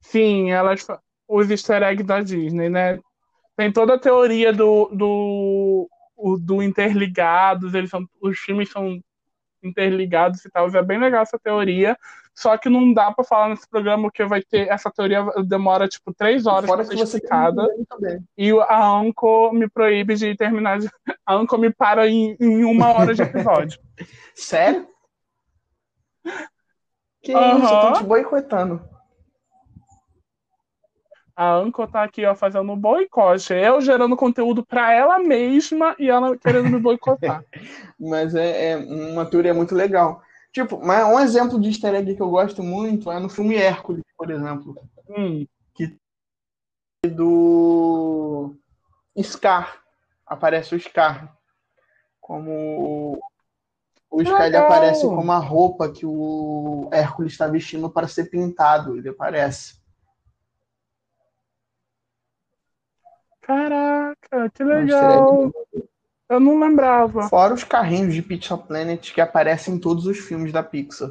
Sim, 0.00 0.50
elas 0.50 0.86
os 1.28 1.50
easter 1.50 1.82
eggs 1.82 2.04
da 2.04 2.20
Disney, 2.20 2.68
né? 2.68 2.98
Tem 3.56 3.72
toda 3.72 3.94
a 3.94 3.98
teoria 3.98 4.52
do, 4.52 4.86
do, 4.92 5.88
do 6.40 6.62
interligados, 6.62 7.74
eles 7.74 7.90
são, 7.90 8.06
os 8.20 8.38
filmes 8.38 8.70
são 8.70 9.00
interligados 9.62 10.44
e 10.44 10.50
tal. 10.50 10.68
É 10.68 10.82
bem 10.82 10.98
legal 10.98 11.22
essa 11.22 11.38
teoria. 11.38 11.96
Só 12.36 12.58
que 12.58 12.68
não 12.68 12.92
dá 12.92 13.10
para 13.10 13.24
falar 13.24 13.48
nesse 13.48 13.66
programa 13.66 14.10
que 14.12 14.22
vai 14.26 14.42
ter 14.42 14.68
essa 14.68 14.90
teoria 14.90 15.24
demora 15.46 15.88
tipo 15.88 16.12
três 16.12 16.44
horas 16.46 16.70
para 16.70 16.84
ser 16.84 16.94
explicada. 16.94 17.66
E 18.36 18.50
a 18.52 18.86
Anco 18.86 19.50
me 19.52 19.68
proíbe 19.68 20.14
de 20.16 20.36
terminar. 20.36 20.78
De... 20.78 20.88
A 21.24 21.34
Anco 21.34 21.56
me 21.56 21.72
para 21.72 22.06
em, 22.06 22.36
em 22.38 22.62
uma 22.62 22.92
hora 22.92 23.14
de 23.14 23.22
episódio. 23.22 23.80
Sério? 24.36 24.86
Que 27.22 27.34
uhum. 27.34 27.58
isso, 27.58 27.74
eu 27.74 27.80
tô 27.80 27.92
te 27.94 28.04
boicotando. 28.04 28.96
A 31.34 31.54
Anco 31.54 31.86
tá 31.86 32.02
aqui, 32.02 32.24
ó, 32.24 32.34
fazendo 32.34 32.70
um 32.70 32.76
boicote. 32.78 33.54
Eu 33.54 33.80
gerando 33.80 34.16
conteúdo 34.16 34.64
para 34.64 34.92
ela 34.92 35.18
mesma 35.18 35.96
e 35.98 36.08
ela 36.10 36.36
querendo 36.36 36.68
me 36.68 36.78
boicotar. 36.78 37.42
Mas 37.98 38.34
é, 38.34 38.72
é, 38.72 38.76
uma 38.76 39.24
teoria 39.24 39.54
muito 39.54 39.74
legal. 39.74 40.22
Tipo, 40.56 40.80
mas 40.82 41.06
um 41.06 41.20
exemplo 41.20 41.60
de 41.60 41.68
easter 41.68 41.94
egg 41.94 42.14
que 42.14 42.22
eu 42.22 42.30
gosto 42.30 42.62
muito 42.62 43.12
é 43.12 43.20
no 43.20 43.28
filme 43.28 43.56
Hércules, 43.56 44.02
por 44.16 44.30
exemplo. 44.30 44.74
Hum. 45.06 45.46
Que 45.74 45.98
do 47.06 48.56
Scar. 49.22 49.82
Aparece 50.26 50.74
o 50.74 50.80
Scar. 50.80 51.36
Como 52.18 53.18
o 54.10 54.24
Scar 54.24 54.46
ele 54.46 54.56
aparece 54.56 55.02
como 55.02 55.30
a 55.30 55.36
roupa 55.36 55.92
que 55.92 56.06
o 56.06 56.88
Hércules 56.90 57.32
está 57.32 57.46
vestindo 57.46 57.90
para 57.90 58.08
ser 58.08 58.30
pintado. 58.30 58.96
Ele 58.96 59.10
aparece. 59.10 59.78
Caraca, 63.42 64.50
que 64.54 64.64
legal! 64.64 65.52
Eu 66.28 66.40
não 66.40 66.58
lembrava. 66.58 67.28
Fora 67.28 67.54
os 67.54 67.62
carrinhos 67.62 68.12
de 68.12 68.22
Pizza 68.22 68.58
Planet 68.58 69.12
que 69.12 69.20
aparecem 69.20 69.74
em 69.74 69.78
todos 69.78 70.06
os 70.06 70.18
filmes 70.18 70.52
da 70.52 70.62
Pixar. 70.62 71.10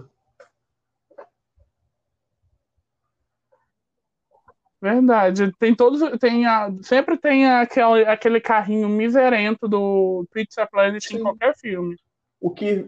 Verdade. 4.82 5.52
Tem 5.58 5.74
todos. 5.74 6.02
Tem 6.20 6.46
a, 6.46 6.72
sempre 6.82 7.18
tem 7.18 7.50
aquele, 7.50 8.06
aquele 8.06 8.42
carrinho 8.42 8.90
miserento 8.90 9.68
do 9.68 10.28
Pizza 10.32 10.68
Planet 10.68 11.04
Sim. 11.04 11.18
em 11.18 11.22
qualquer 11.22 11.56
filme. 11.56 11.98
O 12.40 12.52
que, 12.52 12.88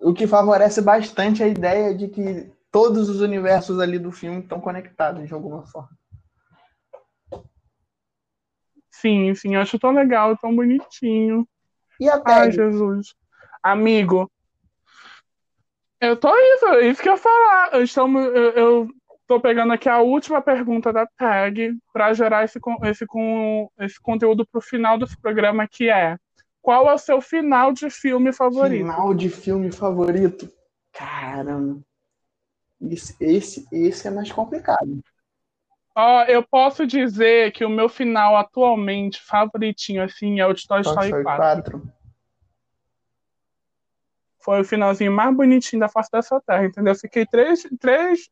o 0.00 0.12
que 0.12 0.26
favorece 0.26 0.82
bastante 0.82 1.42
a 1.42 1.48
ideia 1.48 1.94
de 1.94 2.08
que 2.08 2.52
todos 2.72 3.08
os 3.08 3.20
universos 3.20 3.78
ali 3.78 3.98
do 3.98 4.10
filme 4.10 4.40
estão 4.40 4.60
conectados 4.60 5.26
de 5.26 5.32
alguma 5.32 5.64
forma. 5.64 5.96
Sim, 8.90 9.34
sim, 9.34 9.56
acho 9.56 9.78
tão 9.78 9.92
legal, 9.92 10.36
tão 10.36 10.54
bonitinho. 10.54 11.48
E 12.02 12.08
a 12.08 12.20
Ai, 12.24 12.50
Jesus. 12.50 13.14
Amigo, 13.62 14.28
eu 16.00 16.16
tô 16.16 16.36
isso, 16.36 16.66
é 16.66 16.88
isso 16.88 17.00
que 17.00 17.08
eu 17.08 17.12
ia 17.12 17.16
falar. 17.16 17.80
Estamos, 17.80 18.24
eu, 18.24 18.50
eu 18.50 18.88
tô 19.24 19.40
pegando 19.40 19.72
aqui 19.72 19.88
a 19.88 20.00
última 20.00 20.42
pergunta 20.42 20.92
da 20.92 21.06
tag 21.06 21.78
para 21.92 22.12
gerar 22.12 22.42
esse, 22.42 22.58
esse, 22.82 23.06
esse 23.78 24.00
conteúdo 24.00 24.44
pro 24.44 24.60
final 24.60 24.98
desse 24.98 25.16
programa, 25.16 25.68
que 25.68 25.88
é 25.88 26.16
qual 26.60 26.90
é 26.90 26.94
o 26.94 26.98
seu 26.98 27.20
final 27.20 27.72
de 27.72 27.88
filme 27.88 28.32
favorito? 28.32 28.84
Final 28.84 29.14
de 29.14 29.28
filme 29.28 29.70
favorito? 29.70 30.52
Caramba. 30.92 31.80
Esse, 32.80 33.16
esse, 33.20 33.68
esse 33.70 34.08
é 34.08 34.10
mais 34.10 34.32
complicado. 34.32 35.00
Ó, 35.94 36.24
eu 36.24 36.42
posso 36.42 36.86
dizer 36.86 37.52
que 37.52 37.64
o 37.64 37.70
meu 37.70 37.88
final 37.88 38.36
atualmente 38.36 39.22
favoritinho, 39.22 40.02
assim, 40.02 40.40
é 40.40 40.46
o 40.46 40.52
de 40.52 40.66
Toy 40.66 40.80
Story 40.80 41.22
4. 41.22 41.22
4. 41.22 41.91
Foi 44.42 44.60
o 44.60 44.64
finalzinho 44.64 45.12
mais 45.12 45.34
bonitinho 45.34 45.80
da 45.80 45.88
face 45.88 46.10
dessa 46.10 46.40
terra, 46.40 46.64
entendeu? 46.64 46.94
Fiquei 46.94 47.24
três, 47.24 47.62
três, 47.78 48.28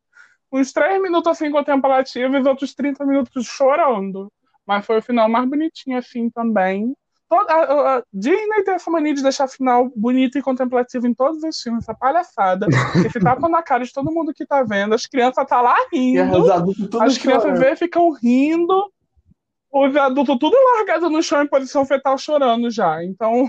uns 0.53 0.73
três 0.73 1.01
minutos 1.01 1.31
assim 1.31 1.51
contemplativos 1.51 2.44
e 2.44 2.49
outros 2.49 2.75
30 2.75 3.05
minutos 3.07 3.46
chorando. 3.46 4.31
Mas 4.66 4.85
foi 4.85 4.99
o 4.99 5.03
final 5.03 5.29
mais 5.29 5.49
bonitinho 5.49 5.99
assim 5.99 6.29
também. 6.31 6.94
Toda, 7.29 7.53
a, 7.53 7.99
a 7.99 8.03
Disney 8.12 8.64
tem 8.64 8.75
essa 8.75 8.90
mania 8.90 9.14
de 9.14 9.23
deixar 9.23 9.46
final 9.46 9.88
bonito 9.94 10.37
e 10.37 10.42
contemplativo 10.42 11.07
em 11.07 11.14
todos 11.14 11.40
os 11.44 11.61
filmes, 11.61 11.85
essa 11.85 11.94
palhaçada. 11.94 12.66
Esse 13.07 13.20
tapa 13.20 13.49
na 13.49 13.62
cara 13.62 13.85
de 13.85 13.92
todo 13.92 14.11
mundo 14.11 14.35
que 14.35 14.44
tá 14.44 14.64
vendo. 14.64 14.96
As 14.96 15.07
crianças 15.07 15.46
tá 15.46 15.61
lá 15.61 15.77
rindo. 15.92 16.18
As 17.01 17.16
crianças 17.16 17.57
vê, 17.57 17.77
ficam 17.77 18.11
rindo. 18.11 18.92
Os 19.73 19.94
adultos 19.94 20.38
tudo 20.40 20.57
largado 20.77 21.09
no 21.09 21.23
chão 21.23 21.40
em 21.40 21.46
posição 21.46 21.87
fetal 21.87 22.18
chorando 22.18 22.68
já. 22.68 23.05
Então, 23.05 23.49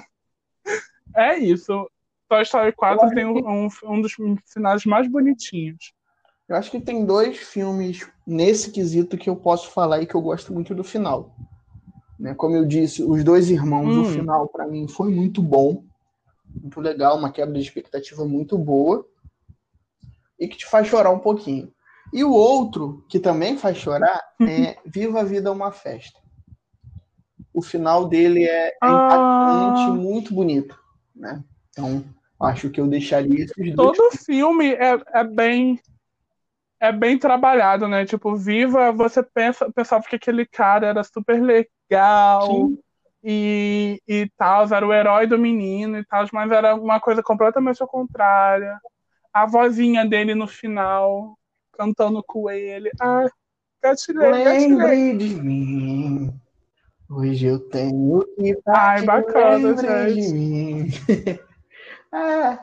é 1.16 1.40
isso. 1.40 1.90
Toy 2.32 2.44
Story 2.44 2.72
4 2.72 3.10
tem 3.10 3.26
um, 3.26 3.66
um, 3.66 3.68
um 3.84 4.02
dos 4.02 4.14
finais 4.46 4.86
mais 4.86 5.06
bonitinhos. 5.06 5.92
Eu 6.48 6.56
acho 6.56 6.72
que 6.72 6.80
tem 6.80 7.06
dois 7.06 7.38
filmes 7.38 8.10
nesse 8.26 8.72
quesito 8.72 9.18
que 9.18 9.30
eu 9.30 9.36
posso 9.36 9.70
falar 9.72 10.02
e 10.02 10.06
que 10.06 10.16
eu 10.16 10.22
gosto 10.22 10.54
muito 10.54 10.74
do 10.74 10.82
final. 10.82 11.36
Né? 12.18 12.34
Como 12.34 12.56
eu 12.56 12.66
disse, 12.66 13.04
os 13.04 13.22
dois 13.22 13.50
irmãos, 13.50 13.98
hum. 13.98 14.02
o 14.04 14.06
final 14.06 14.48
para 14.48 14.66
mim 14.66 14.88
foi 14.88 15.12
muito 15.12 15.42
bom, 15.42 15.84
muito 16.56 16.80
legal, 16.80 17.18
uma 17.18 17.34
quebra 17.34 17.54
de 17.54 17.60
expectativa 17.60 18.24
muito 18.24 18.58
boa 18.58 19.06
e 20.40 20.48
que 20.48 20.56
te 20.56 20.66
faz 20.66 20.88
chorar 20.88 21.10
um 21.10 21.20
pouquinho. 21.20 21.70
E 22.14 22.24
o 22.24 22.32
outro, 22.32 23.04
que 23.10 23.20
também 23.20 23.58
faz 23.58 23.76
chorar, 23.76 24.22
é 24.40 24.78
Viva 24.86 25.20
a 25.20 25.24
Vida 25.26 25.50
é 25.50 25.52
uma 25.52 25.74
Festa. 25.74 26.18
O 27.54 27.62
final 27.62 28.08
dele 28.08 28.46
é, 28.46 28.68
é 28.70 28.88
impactante, 28.88 29.82
ah. 29.82 29.94
muito 29.94 30.34
bonito. 30.34 30.80
Né? 31.14 31.44
Então, 31.72 32.06
acho 32.42 32.70
que 32.70 32.82
eu 32.82 32.88
deixaria 32.88 33.44
esses 33.44 33.76
dois. 33.76 33.98
Todo 33.98 34.18
filme 34.18 34.74
é, 34.74 35.00
é 35.14 35.24
bem 35.24 35.80
é 36.82 36.92
bem 36.92 37.16
trabalhado, 37.18 37.88
né? 37.88 38.06
Tipo, 38.06 38.36
Viva, 38.36 38.92
você 38.92 39.22
pensa, 39.22 39.72
pensava 39.72 40.04
que 40.04 40.16
aquele 40.16 40.48
cara 40.48 40.88
era 40.88 41.04
super 41.04 41.40
legal 41.40 42.72
e, 43.24 44.02
e 44.08 44.28
tal, 44.36 44.66
era 44.74 44.88
o 44.88 44.92
herói 44.92 45.28
do 45.28 45.38
menino 45.38 46.00
e 46.00 46.06
tal, 46.06 46.26
mas 46.34 46.52
era 46.52 46.74
uma 46.74 47.00
coisa 47.00 47.22
completamente 47.22 47.82
ao 47.84 47.88
contrário. 47.88 48.76
A 49.32 49.46
vozinha 49.46 50.04
dele 50.04 50.34
no 50.34 50.48
final, 50.48 51.38
cantando 51.74 52.24
com 52.24 52.50
ele. 52.50 52.90
Ai, 53.00 53.28
gatilhei, 53.82 54.32
Lembre 54.32 55.18
de 55.18 55.36
mim. 55.36 56.34
Hoje 57.08 57.46
eu 57.46 57.60
tenho 57.60 58.26
que 58.36 58.58
Ai, 58.68 59.04
bacana, 59.04 59.78
gente. 59.78 60.22
de 60.22 60.34
mim. 60.34 60.88
é. 62.14 62.60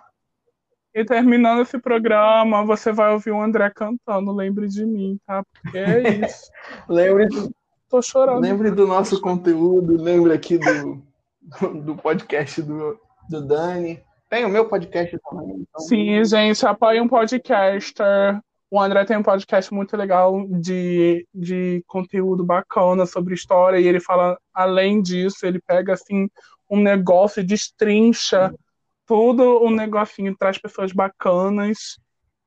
E 0.94 1.04
terminando 1.04 1.62
esse 1.62 1.78
programa, 1.78 2.64
você 2.64 2.92
vai 2.92 3.12
ouvir 3.12 3.30
o 3.30 3.40
André 3.40 3.70
cantando 3.70 4.32
Lembre 4.32 4.66
de 4.68 4.84
mim, 4.84 5.18
tá? 5.26 5.44
Porque 5.62 5.78
é 5.78 6.26
isso. 6.26 6.50
lembre 6.88 7.26
do... 7.26 7.54
Tô 7.88 8.02
chorando. 8.02 8.40
Lembre 8.40 8.70
do 8.70 8.86
nosso 8.86 9.20
conteúdo, 9.20 9.96
lembre 9.96 10.32
aqui 10.32 10.58
do, 10.58 11.02
do 11.82 11.96
podcast 11.96 12.60
do, 12.60 12.98
do 13.30 13.40
Dani. 13.40 14.02
Tem 14.28 14.44
o 14.44 14.48
meu 14.48 14.68
podcast 14.68 15.18
também. 15.30 15.66
Então... 15.68 15.80
Sim, 15.82 16.24
gente, 16.24 16.66
apoie 16.66 17.00
um 17.00 17.08
podcaster. 17.08 18.40
O 18.70 18.78
André 18.78 19.04
tem 19.06 19.16
um 19.16 19.22
podcast 19.22 19.72
muito 19.72 19.96
legal 19.96 20.46
de, 20.48 21.26
de 21.34 21.82
conteúdo 21.86 22.44
bacana 22.44 23.06
sobre 23.06 23.34
história, 23.34 23.78
e 23.78 23.86
ele 23.86 24.00
fala, 24.00 24.38
além 24.52 25.00
disso, 25.00 25.46
ele 25.46 25.58
pega 25.66 25.94
assim 25.94 26.28
um 26.68 26.78
negócio 26.78 27.40
e 27.40 27.44
destrincha 27.44 28.52
tudo 29.08 29.64
um 29.64 29.70
negocinho, 29.70 30.36
traz 30.36 30.58
pessoas 30.58 30.92
bacanas. 30.92 31.98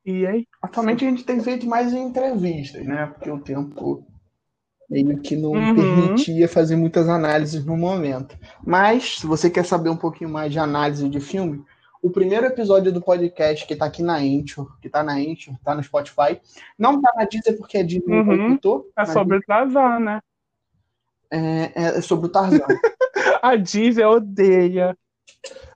E 0.06 0.24
aí? 0.24 0.46
Atualmente 0.62 1.04
a 1.04 1.10
gente 1.10 1.24
tem 1.24 1.40
feito 1.40 1.66
mais 1.66 1.92
entrevistas, 1.92 2.86
né? 2.86 3.06
Porque 3.06 3.30
o 3.30 3.40
tempo 3.40 4.06
meio 4.88 5.18
que 5.20 5.34
não 5.34 5.52
uhum. 5.52 5.74
permitia 5.74 6.48
fazer 6.48 6.76
muitas 6.76 7.08
análises 7.08 7.64
no 7.64 7.76
momento. 7.76 8.38
Mas, 8.64 9.18
se 9.18 9.26
você 9.26 9.50
quer 9.50 9.64
saber 9.64 9.90
um 9.90 9.96
pouquinho 9.96 10.30
mais 10.30 10.52
de 10.52 10.58
análise 10.58 11.08
de 11.08 11.18
filme, 11.18 11.64
o 12.00 12.10
primeiro 12.10 12.46
episódio 12.46 12.92
do 12.92 13.00
podcast 13.00 13.66
que 13.66 13.74
tá 13.74 13.86
aqui 13.86 14.02
na 14.02 14.16
Anchor, 14.16 14.78
que 14.80 14.88
tá 14.88 15.02
na 15.02 15.14
Anchor, 15.14 15.54
tá 15.64 15.74
no 15.74 15.82
Spotify, 15.82 16.40
não 16.78 17.00
tá 17.00 17.12
na 17.16 17.24
Disney 17.24 17.56
porque 17.56 17.78
a 17.78 17.82
Disney 17.82 18.20
uhum. 18.20 18.58
É 18.96 19.04
sobre 19.06 19.38
o 19.38 19.42
Tarzan, 19.42 19.98
né? 20.00 20.20
É, 21.30 21.72
é 21.74 22.00
sobre 22.02 22.26
o 22.26 22.28
Tarzan. 22.28 22.66
a 23.40 23.56
Disney 23.56 24.04
odeia 24.04 24.96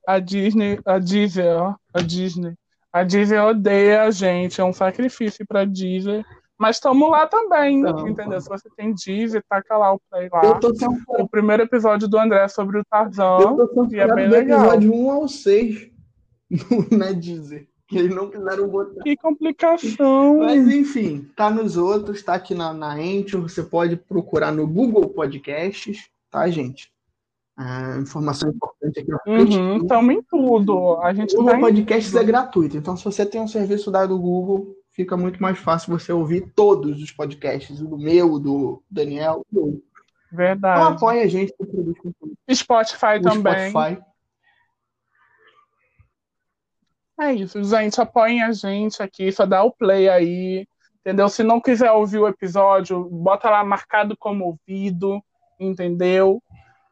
a 0.06 0.18
Disney, 0.18 0.78
a 0.84 0.98
Disney, 0.98 1.48
ó, 1.48 1.74
a 1.92 2.00
Disney. 2.00 2.54
A 2.92 3.02
Disney 3.02 3.38
odeia 3.38 4.04
a 4.04 4.10
gente, 4.10 4.60
é 4.60 4.64
um 4.64 4.72
sacrifício 4.72 5.44
pra 5.46 5.64
Disney. 5.64 6.24
Mas 6.58 6.76
estamos 6.76 7.10
lá 7.10 7.26
também, 7.26 7.80
então, 7.80 8.08
entendeu? 8.08 8.40
Se 8.40 8.48
você 8.48 8.68
tem 8.74 8.94
Disney, 8.94 9.42
taca 9.46 9.76
lá 9.76 9.92
o 9.92 10.00
play 10.10 10.28
lá. 10.32 10.58
O 11.18 11.28
primeiro 11.28 11.64
episódio 11.64 12.08
do 12.08 12.18
André 12.18 12.48
sobre 12.48 12.78
o 12.78 12.84
Tarzan. 12.84 13.56
e 13.90 13.98
é 13.98 14.14
bem 14.14 14.28
legal. 14.28 14.60
episódio 14.60 14.94
1 14.94 15.10
ao 15.10 15.28
6 15.28 15.90
na 16.90 17.12
Disney. 17.12 17.68
Que 17.86 17.98
eles 17.98 18.14
não 18.14 18.30
quiseram 18.30 18.66
botar. 18.68 19.02
Que 19.02 19.16
complicação. 19.16 20.38
Mas 20.38 20.66
enfim, 20.66 21.30
tá 21.36 21.50
nos 21.50 21.76
outros, 21.76 22.22
tá 22.22 22.34
aqui 22.34 22.54
na, 22.54 22.72
na 22.72 22.94
Anchor. 22.94 23.42
Você 23.42 23.62
pode 23.62 23.96
procurar 23.96 24.50
no 24.50 24.66
Google 24.66 25.08
Podcasts, 25.10 26.08
tá, 26.30 26.48
gente? 26.48 26.90
Ah, 27.56 27.96
informação 27.98 28.50
importante 28.50 29.00
aqui. 29.00 29.10
Uhum, 29.26 29.78
estamos 29.78 30.14
em 30.14 30.22
tudo. 30.22 31.00
A 31.00 31.14
gente 31.14 31.34
o 31.34 31.38
Google 31.38 31.60
Podcasts 31.60 32.14
é 32.14 32.22
gratuito, 32.22 32.76
então 32.76 32.96
se 32.96 33.04
você 33.04 33.24
tem 33.24 33.40
um 33.40 33.48
serviço 33.48 33.90
da 33.90 34.04
do 34.04 34.18
Google, 34.18 34.76
fica 34.92 35.16
muito 35.16 35.40
mais 35.40 35.58
fácil 35.58 35.98
você 35.98 36.12
ouvir 36.12 36.52
todos 36.54 37.02
os 37.02 37.10
podcasts, 37.10 37.80
o 37.80 37.88
do 37.88 37.96
meu, 37.96 38.38
do 38.38 38.82
Daniel, 38.90 39.44
do 39.50 39.82
Verdade. 40.30 40.80
Então 40.80 40.92
apoia 40.92 41.22
a 41.22 41.26
gente 41.26 41.52
conteúdo. 41.56 41.94
Spotify 42.52 43.18
o 43.18 43.22
também. 43.22 43.70
Spotify. 43.70 44.02
É 47.18 47.32
isso, 47.32 47.62
gente. 47.64 47.98
Apoiem 48.00 48.42
a 48.42 48.52
gente 48.52 49.02
aqui, 49.02 49.32
só 49.32 49.46
dá 49.46 49.62
o 49.62 49.72
play 49.72 50.08
aí. 50.08 50.68
Entendeu? 51.00 51.28
Se 51.28 51.42
não 51.42 51.60
quiser 51.60 51.90
ouvir 51.92 52.18
o 52.18 52.28
episódio, 52.28 53.04
bota 53.04 53.48
lá 53.48 53.64
marcado 53.64 54.16
como 54.16 54.44
ouvido, 54.44 55.22
entendeu? 55.58 56.42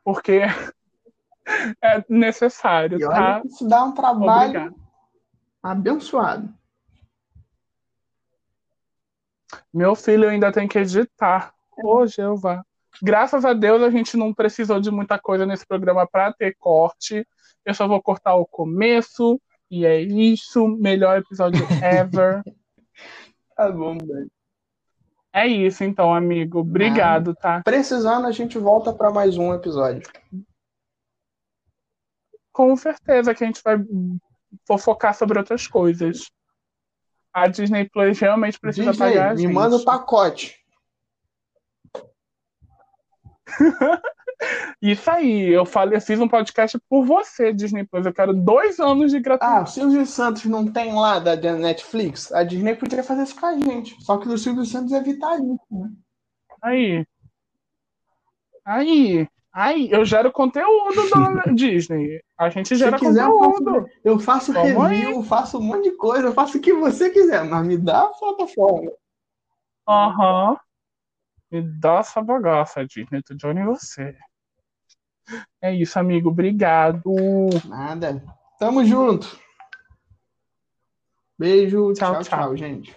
Porque 0.05 0.43
é 1.83 2.05
necessário, 2.09 2.99
e 2.99 3.01
tá? 3.01 3.43
Isso 3.45 3.67
dá 3.67 3.85
um 3.85 3.93
trabalho 3.93 4.51
Obrigado. 4.51 4.77
abençoado. 5.62 6.55
Meu 9.73 9.95
filho 9.95 10.29
ainda 10.29 10.53
tem 10.53 10.69
que 10.69 10.79
editar. 10.79 11.53
Hoje 11.83 12.21
eu 12.21 12.37
vá. 12.37 12.64
Graças 13.03 13.45
a 13.45 13.53
Deus 13.53 13.83
a 13.83 13.90
gente 13.90 14.17
não 14.17 14.33
precisou 14.33 14.81
de 14.81 14.90
muita 14.90 15.19
coisa 15.19 15.45
nesse 15.45 15.67
programa 15.67 16.07
para 16.07 16.33
ter 16.33 16.57
corte. 16.59 17.27
Eu 17.64 17.75
só 17.75 17.88
vou 17.88 18.01
cortar 18.01 18.35
o 18.37 18.47
começo 18.47 19.40
e 19.71 19.85
é 19.85 20.01
isso. 20.01 20.69
Melhor 20.69 21.19
episódio 21.19 21.61
ever. 21.83 22.43
tá 23.57 23.71
bom, 23.73 23.99
velho. 23.99 24.31
É 25.35 25.49
isso, 25.49 25.83
então, 25.83 26.14
amigo. 26.14 26.61
Obrigado, 26.61 27.35
tá? 27.35 27.61
Precisando, 27.64 28.29
a 28.29 28.31
gente 28.31 28.57
volta 28.57 28.92
para 28.92 29.11
mais 29.11 29.37
um 29.37 29.53
episódio. 29.53 30.09
Com 32.53 32.77
certeza 32.77 33.35
que 33.35 33.42
a 33.42 33.47
gente 33.49 33.61
vai 33.64 33.77
fofocar 34.64 35.12
sobre 35.12 35.37
outras 35.37 35.66
coisas. 35.66 36.31
A 37.33 37.49
Disney 37.49 37.88
Plus 37.88 38.20
realmente 38.20 38.61
precisa 38.61 38.92
Disney, 38.92 39.09
pagar 39.09 39.33
a 39.33 39.35
gente. 39.35 39.49
Me 39.49 39.53
manda 39.53 39.75
o 39.75 39.85
pacote. 39.85 40.57
Isso 44.81 45.11
aí, 45.11 45.49
eu 45.49 45.64
falei, 45.64 45.97
eu 45.97 46.01
fiz 46.01 46.20
um 46.20 46.29
podcast 46.29 46.79
por 46.88 47.05
você, 47.05 47.53
Disney 47.53 47.85
Plus. 47.85 48.05
Eu 48.05 48.12
quero 48.12 48.35
dois 48.35 48.79
anos 48.81 49.11
de 49.12 49.20
gratuidade. 49.20 49.61
Ah, 49.61 49.62
o 49.62 49.66
Silvio 49.66 50.07
Santos 50.07 50.44
não 50.44 50.70
tem 50.70 50.94
lá 50.94 51.18
da 51.18 51.37
Netflix? 51.37 52.33
A 52.33 52.42
Disney 52.42 52.75
poderia 52.75 53.05
fazer 53.05 53.23
isso 53.23 53.38
com 53.38 53.47
a 53.47 53.59
gente. 53.59 53.97
Só 54.03 54.18
que 54.18 54.29
o 54.29 54.37
Silvio 54.37 54.64
Santos 54.64 54.92
é 54.92 55.01
vitalício, 55.01 55.59
né? 55.70 55.90
Aí. 56.62 57.07
Aí. 58.64 59.29
Aí, 59.53 59.88
eu 59.92 60.05
gero 60.05 60.33
conteúdo 60.33 61.09
da 61.11 61.53
Disney. 61.55 62.20
A 62.37 62.51
gente 62.51 62.75
gera 62.75 62.99
Se 62.99 63.07
quiser, 63.07 63.29
conteúdo. 63.29 63.87
Eu 64.03 64.18
faço, 64.18 64.51
eu 64.51 64.57
faço 64.57 64.81
review, 64.81 65.20
aí. 65.20 65.25
faço 65.25 65.59
um 65.59 65.62
monte 65.62 65.85
de 65.90 65.97
coisa, 65.97 66.27
eu 66.27 66.35
faço 66.35 66.59
o 66.59 66.61
que 66.61 66.73
você 66.75 67.09
quiser, 67.11 67.44
mas 67.44 67.64
me 67.64 67.79
dá 67.79 68.01
a 68.03 68.09
plataforma. 68.09 68.90
Aham. 69.88 70.51
Uhum. 70.51 70.57
Me 71.51 71.63
dá 71.63 71.99
essa 71.99 72.21
bagaça, 72.23 72.87
Disney. 72.87 73.23
Tô 73.23 73.35
de 73.35 73.47
olho 73.47 73.61
em 73.61 73.65
você. 73.65 74.17
É 75.61 75.73
isso, 75.75 75.99
amigo. 75.99 76.31
Obrigado. 76.31 77.13
Nada. 77.65 78.23
Tamo 78.59 78.85
junto. 78.85 79.39
Beijo. 81.39 81.93
tchau, 81.93 82.15
tchau, 82.15 82.25
tchau 82.25 82.57
gente. 82.57 82.95